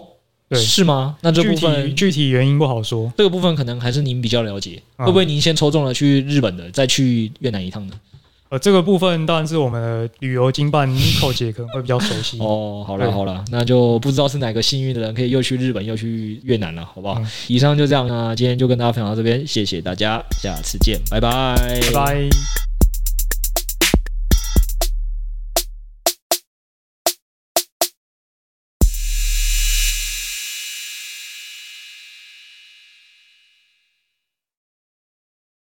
[0.48, 1.16] 对，是吗？
[1.20, 7.94] 那这部分具体，原因不好说，这个部分可能还是您比较了解，嗯、会不会您先抽中了去日本的，再去越南一趟呢？
[8.48, 12.84] 呃，这个部分当然是我们的旅游经办 Nico 姐可能会比较熟悉哦。
[12.86, 17.18] 好了好了，那就不知道是哪个幸运的人可以又去日本又去越南了，好不好？
[17.18, 22.75] 嗯、以上就这样啊，今天就跟大家分享到这边，谢谢大家，下次见，拜拜，拜拜。